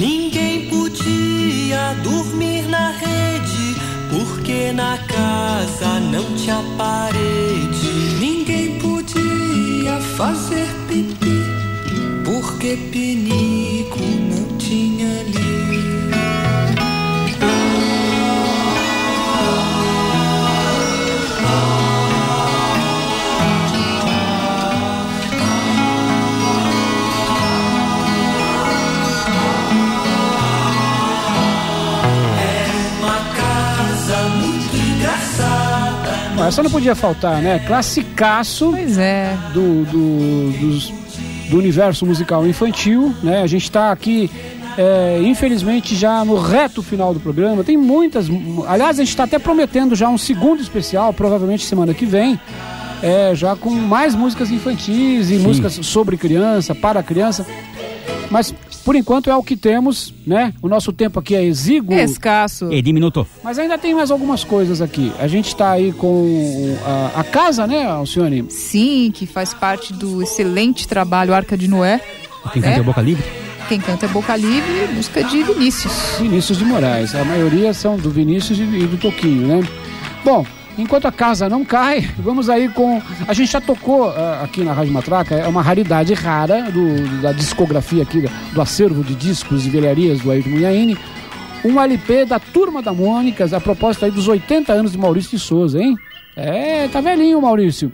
Ninguém 0.00 0.70
podia 0.70 1.94
dormir 2.02 2.62
na 2.68 2.92
rede, 2.92 3.76
porque 4.10 4.72
na 4.72 4.96
casa 4.98 6.00
não 6.00 6.24
tinha 6.34 6.62
parede. 6.78 7.88
Ninguém 8.18 8.78
podia 8.78 10.00
fazer 10.16 10.66
pipi 10.88 11.44
porque 12.24 12.78
pinico 12.90 13.53
essa 36.54 36.62
não 36.62 36.70
podia 36.70 36.94
faltar, 36.94 37.42
né? 37.42 37.58
Classicaço 37.66 38.70
pois 38.70 38.96
é. 38.96 39.36
do, 39.52 39.84
do, 39.84 40.50
dos- 40.60 40.92
do 41.50 41.58
universo 41.58 42.06
musical 42.06 42.46
infantil, 42.46 43.14
né? 43.22 43.42
A 43.42 43.46
gente 43.46 43.64
está 43.64 43.90
aqui, 43.92 44.30
é, 44.78 45.20
infelizmente, 45.22 45.94
já 45.94 46.24
no 46.24 46.38
reto 46.40 46.82
final 46.82 47.12
do 47.12 47.20
programa. 47.20 47.62
Tem 47.64 47.76
muitas. 47.76 48.26
Aliás, 48.66 48.98
a 48.98 49.02
gente 49.02 49.10
está 49.10 49.24
até 49.24 49.38
prometendo 49.38 49.94
já 49.94 50.08
um 50.08 50.16
segundo 50.16 50.62
especial, 50.62 51.12
provavelmente 51.12 51.64
semana 51.66 51.92
que 51.92 52.06
vem. 52.06 52.38
é, 53.02 53.34
já 53.34 53.54
com 53.56 53.68
mais 53.70 54.14
músicas 54.14 54.50
infantis 54.50 55.30
e 55.30 55.34
músicas 55.38 55.74
sobre 55.82 56.16
criança, 56.16 56.74
para 56.74 57.02
criança. 57.02 57.44
Mas 58.30 58.54
por 58.84 58.94
enquanto 58.94 59.30
é 59.30 59.36
o 59.36 59.42
que 59.42 59.56
temos, 59.56 60.12
né? 60.26 60.52
O 60.60 60.68
nosso 60.68 60.92
tempo 60.92 61.18
aqui 61.18 61.34
é 61.34 61.42
exíguo. 61.42 61.94
Escasso. 61.94 62.72
E 62.72 62.82
diminuto. 62.82 63.26
Mas 63.42 63.58
ainda 63.58 63.78
tem 63.78 63.94
mais 63.94 64.10
algumas 64.10 64.44
coisas 64.44 64.82
aqui. 64.82 65.12
A 65.18 65.26
gente 65.26 65.48
está 65.48 65.70
aí 65.70 65.92
com 65.92 66.76
a, 66.84 67.20
a 67.20 67.24
casa, 67.24 67.66
né, 67.66 67.84
Alcione? 67.84 68.44
Sim, 68.50 69.10
que 69.12 69.26
faz 69.26 69.54
parte 69.54 69.92
do 69.92 70.22
excelente 70.22 70.86
trabalho 70.86 71.32
Arca 71.32 71.56
de 71.56 71.66
Noé. 71.66 72.00
Quem 72.52 72.60
né? 72.60 72.68
canta 72.68 72.80
é 72.80 72.82
Boca 72.82 73.00
Livre? 73.00 73.24
Quem 73.68 73.80
canta 73.80 74.04
é 74.04 74.08
Boca 74.08 74.36
Livre, 74.36 74.94
música 74.94 75.24
de 75.24 75.42
Vinícius. 75.42 75.92
Vinícius 76.20 76.58
de 76.58 76.64
Moraes. 76.64 77.14
A 77.14 77.24
maioria 77.24 77.72
são 77.72 77.96
do 77.96 78.10
Vinícius 78.10 78.58
e 78.58 78.62
e 78.62 78.86
do 78.86 78.98
Toquinho, 78.98 79.46
né? 79.46 79.62
Bom, 80.24 80.44
enquanto 80.78 81.06
a 81.06 81.12
casa 81.12 81.48
não 81.48 81.64
cai, 81.64 82.00
vamos 82.18 82.48
aí 82.50 82.68
com. 82.68 83.00
A 83.26 83.32
gente 83.32 83.50
já 83.52 83.60
tocou 83.60 84.08
ah, 84.10 84.40
aqui 84.42 84.62
na 84.64 84.72
Rádio 84.72 84.92
Matraca, 84.92 85.34
é 85.34 85.46
uma 85.48 85.62
raridade 85.62 86.12
rara 86.14 86.70
do, 86.70 87.20
da 87.22 87.32
discografia 87.32 88.02
aqui, 88.02 88.24
do 88.52 88.60
acervo 88.60 89.02
de 89.04 89.14
discos 89.14 89.66
e 89.66 89.70
velharias 89.70 90.20
do 90.20 90.30
Ayrton 90.30 90.50
Munhaine. 90.50 90.96
Um 91.64 91.80
LP 91.80 92.26
da 92.26 92.38
Turma 92.38 92.82
da 92.82 92.92
Mônica, 92.92 93.44
a 93.56 93.60
propósito 93.60 94.04
aí 94.04 94.10
dos 94.10 94.28
80 94.28 94.70
anos 94.72 94.92
de 94.92 94.98
Maurício 94.98 95.30
de 95.30 95.38
Souza, 95.38 95.80
hein? 95.80 95.96
É, 96.36 96.88
tá 96.88 97.00
velhinho 97.00 97.38
o 97.38 97.42
Maurício. 97.42 97.90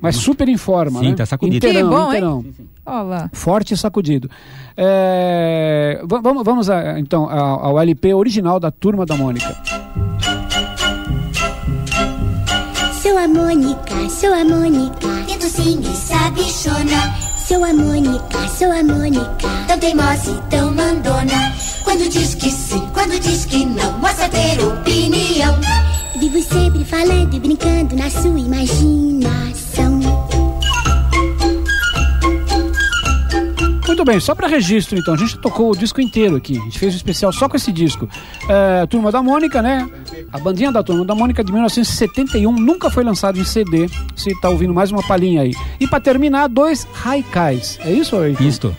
Mas 0.00 0.16
super 0.16 0.48
em 0.48 0.56
forma, 0.56 1.00
Sim, 1.00 1.10
né? 1.10 1.14
tá 1.16 1.26
sacudido. 1.26 1.56
Inteirão, 1.66 1.90
Que 1.90 1.94
bom, 1.94 2.02
hein? 2.04 2.08
inteirão. 2.08 2.44
Olha 2.86 3.02
lá. 3.02 3.30
Forte 3.34 3.74
e 3.74 3.76
sacudido. 3.76 4.30
É, 4.74 6.00
va- 6.04 6.20
vamos, 6.22 6.42
vamos 6.42 6.70
a- 6.70 6.98
então 6.98 7.28
ao, 7.28 7.66
ao 7.66 7.80
LP 7.80 8.14
original 8.14 8.58
da 8.58 8.70
Turma 8.70 9.04
da 9.04 9.14
Mônica. 9.14 9.54
A 13.20 13.28
Mônica, 13.28 14.08
sou 14.08 14.32
a 14.32 14.42
Mônica. 14.42 15.08
Tento 15.26 15.44
sim 15.44 15.78
e 15.80 15.94
sabichona. 15.94 17.14
Sou 17.36 17.62
a 17.62 17.72
Mônica, 17.72 18.48
sou 18.48 18.72
a 18.72 18.82
Mônica. 18.82 19.46
Tão 19.66 19.78
teimosa 19.78 20.30
e 20.30 20.50
tão 20.50 20.74
mandona. 20.74 21.52
Quando 21.84 22.08
diz 22.08 22.34
que 22.34 22.50
sim, 22.50 22.82
quando 22.94 23.20
diz 23.20 23.44
que 23.44 23.66
não, 23.66 23.98
mostra 23.98 24.26
ter 24.30 24.58
opinião. 24.64 25.54
Vivo 26.18 26.42
sempre 26.42 26.82
falando 26.82 27.34
e 27.34 27.40
brincando 27.40 27.94
na 27.94 28.08
sua 28.08 28.40
imaginação. 28.40 30.00
Muito 33.86 34.04
bem, 34.04 34.18
só 34.18 34.34
para 34.34 34.48
registro 34.48 34.98
então, 34.98 35.12
a 35.12 35.16
gente 35.18 35.36
tocou 35.36 35.72
o 35.72 35.76
disco 35.76 36.00
inteiro 36.00 36.36
aqui. 36.36 36.58
A 36.58 36.62
gente 36.62 36.78
fez 36.78 36.94
um 36.94 36.96
especial 36.96 37.32
só 37.32 37.50
com 37.50 37.56
esse 37.56 37.70
disco. 37.70 38.08
É, 38.48 38.86
Turma 38.86 39.12
da 39.12 39.22
Mônica, 39.22 39.60
né? 39.60 39.86
A 40.32 40.38
bandinha 40.38 40.72
da 40.72 40.82
Turma 40.82 41.04
da 41.04 41.14
Mônica 41.14 41.42
de 41.42 41.52
1971 41.52 42.52
nunca 42.52 42.90
foi 42.90 43.04
lançado 43.04 43.38
em 43.38 43.44
CD. 43.44 43.88
Você 44.14 44.32
tá 44.40 44.48
ouvindo 44.48 44.74
mais 44.74 44.90
uma 44.90 45.02
palhinha 45.02 45.42
aí. 45.42 45.52
E 45.78 45.86
para 45.86 46.00
terminar, 46.00 46.48
dois 46.48 46.86
haikais. 47.04 47.78
É 47.82 47.90
isso, 47.90 48.16
Ayrton? 48.16 48.44
Isto. 48.44 48.76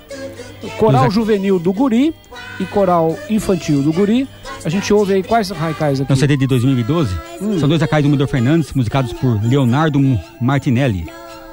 Coral 0.78 1.10
Juvenil 1.10 1.60
do 1.60 1.74
Guri 1.74 2.14
e 2.60 2.66
Coral 2.66 3.18
Infantil 3.30 3.82
do 3.82 3.92
Guri. 3.92 4.28
A 4.64 4.70
gente 4.70 4.94
ouve 4.94 5.14
aí 5.14 5.24
quais 5.24 5.52
haikais 5.52 6.02
aqui? 6.02 6.12
É 6.12 6.14
um 6.14 6.18
CD 6.18 6.38
de 6.38 6.46
2012. 6.46 7.16
São 7.60 7.68
dois 7.68 7.82
acais 7.82 8.04
do 8.04 8.08
Humidor 8.08 8.28
Fernandes, 8.28 8.72
musicados 8.74 9.12
por 9.14 9.44
Leonardo 9.44 10.00
Martinelli. 10.40 11.08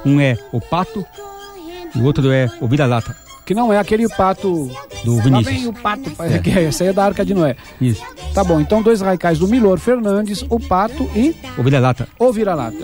Um 0.05 0.19
é 0.19 0.37
O 0.51 0.61
Pato 0.61 1.03
e 1.95 1.99
o 1.99 2.03
outro 2.03 2.31
é 2.31 2.47
O 2.61 2.67
Vira-Lata, 2.67 3.15
Que 3.49 3.55
não 3.55 3.73
é 3.73 3.79
aquele 3.79 4.07
pato. 4.07 4.69
do 5.03 5.15
Lá 5.15 5.23
Vinícius. 5.23 5.55
vem 5.57 5.67
o 5.67 5.73
pato. 5.73 6.11
que 6.43 6.51
é, 6.51 6.65
Essa 6.65 6.83
aí 6.83 6.89
é 6.91 6.93
da 6.93 7.03
Arca 7.03 7.25
de 7.25 7.33
Noé. 7.33 7.55
Isso. 7.81 8.03
Tá 8.31 8.43
bom, 8.43 8.59
então 8.61 8.79
dois 8.83 9.01
raicais 9.01 9.39
do 9.39 9.47
Milor 9.47 9.79
Fernandes, 9.79 10.45
o 10.47 10.59
pato 10.59 11.09
e 11.15 11.35
O 11.57 11.63
Vira-Lata. 11.63 12.07
o 12.19 12.31
vira-lata. 12.31 12.77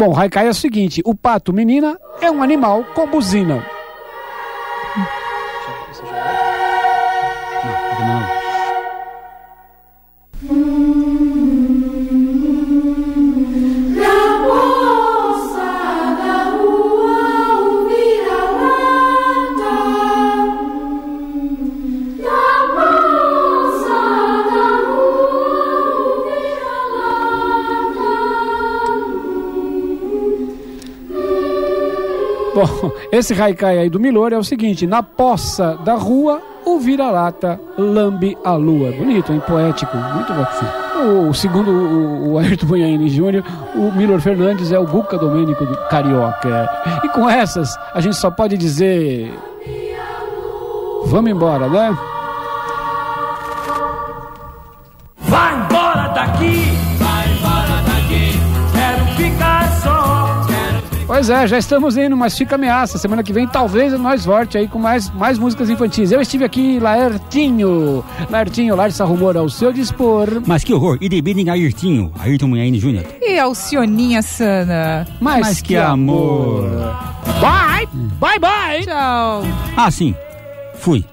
Bom, 0.00 0.18
haikai 0.18 0.46
é 0.46 0.50
o 0.50 0.54
seguinte: 0.54 1.02
o 1.04 1.14
pato 1.14 1.52
menina 1.52 1.98
é 2.22 2.30
um 2.30 2.42
animal 2.42 2.82
com 2.94 3.06
buzina. 3.06 3.62
Bom, 32.60 32.92
esse 33.10 33.32
haikai 33.32 33.78
aí 33.78 33.88
do 33.88 33.98
Milor 33.98 34.34
é 34.34 34.38
o 34.38 34.44
seguinte: 34.44 34.86
na 34.86 35.02
poça 35.02 35.78
da 35.82 35.94
rua, 35.94 36.42
o 36.66 36.78
vira-lata 36.78 37.58
lambe 37.78 38.36
a 38.44 38.52
lua. 38.52 38.92
Bonito, 38.92 39.32
hein? 39.32 39.40
Poético. 39.46 39.96
Muito 39.96 40.32
bom. 40.34 41.30
O, 41.30 41.32
segundo 41.32 41.70
o, 41.70 42.32
o 42.32 42.38
Ayrton 42.38 42.66
Bunhaine 42.66 43.08
Júnior, 43.08 43.42
o 43.74 43.90
Milor 43.92 44.20
Fernandes 44.20 44.70
é 44.70 44.78
o 44.78 44.86
Guca 44.86 45.16
Domênico 45.16 45.64
do 45.64 45.74
Carioca. 45.88 46.68
E 47.02 47.08
com 47.08 47.28
essas, 47.28 47.74
a 47.94 48.00
gente 48.02 48.16
só 48.16 48.30
pode 48.30 48.58
dizer. 48.58 49.32
Vamos 51.06 51.30
embora, 51.30 51.66
né? 51.66 51.96
Pois 61.30 61.42
é, 61.42 61.46
já 61.46 61.58
estamos 61.58 61.96
indo, 61.96 62.16
mas 62.16 62.36
fica 62.36 62.56
ameaça. 62.56 62.98
Semana 62.98 63.22
que 63.22 63.32
vem 63.32 63.46
talvez 63.46 63.92
nós 63.92 64.24
volte 64.24 64.58
aí 64.58 64.66
com 64.66 64.80
mais, 64.80 65.08
mais 65.10 65.38
músicas 65.38 65.70
infantis. 65.70 66.10
Eu 66.10 66.20
estive 66.20 66.42
aqui, 66.42 66.80
Laertinho. 66.80 68.04
Laertinho, 68.28 68.74
Larissa 68.74 69.04
Rumor 69.04 69.36
ao 69.36 69.48
seu 69.48 69.72
dispor. 69.72 70.42
Mas 70.44 70.64
que 70.64 70.74
horror, 70.74 70.98
e 71.00 71.08
debidem 71.08 71.48
Ayrtinho, 71.48 72.10
Ayrton 72.18 72.48
Munhaine 72.48 72.80
Júnior. 72.80 73.04
E 73.22 73.38
Alcioninha 73.38 74.22
Sana. 74.22 75.06
Mas, 75.20 75.40
Mas 75.40 75.62
que 75.62 75.76
amor. 75.76 76.68
Bye! 77.40 77.86
Bye, 78.18 78.40
bye! 78.40 78.84
Tchau. 78.84 79.44
Ah, 79.76 79.88
sim. 79.88 80.12
Fui. 80.74 81.04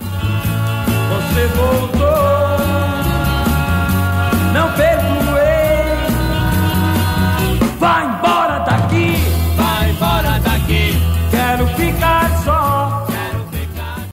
Você 0.00 1.46
voltou 1.54 1.99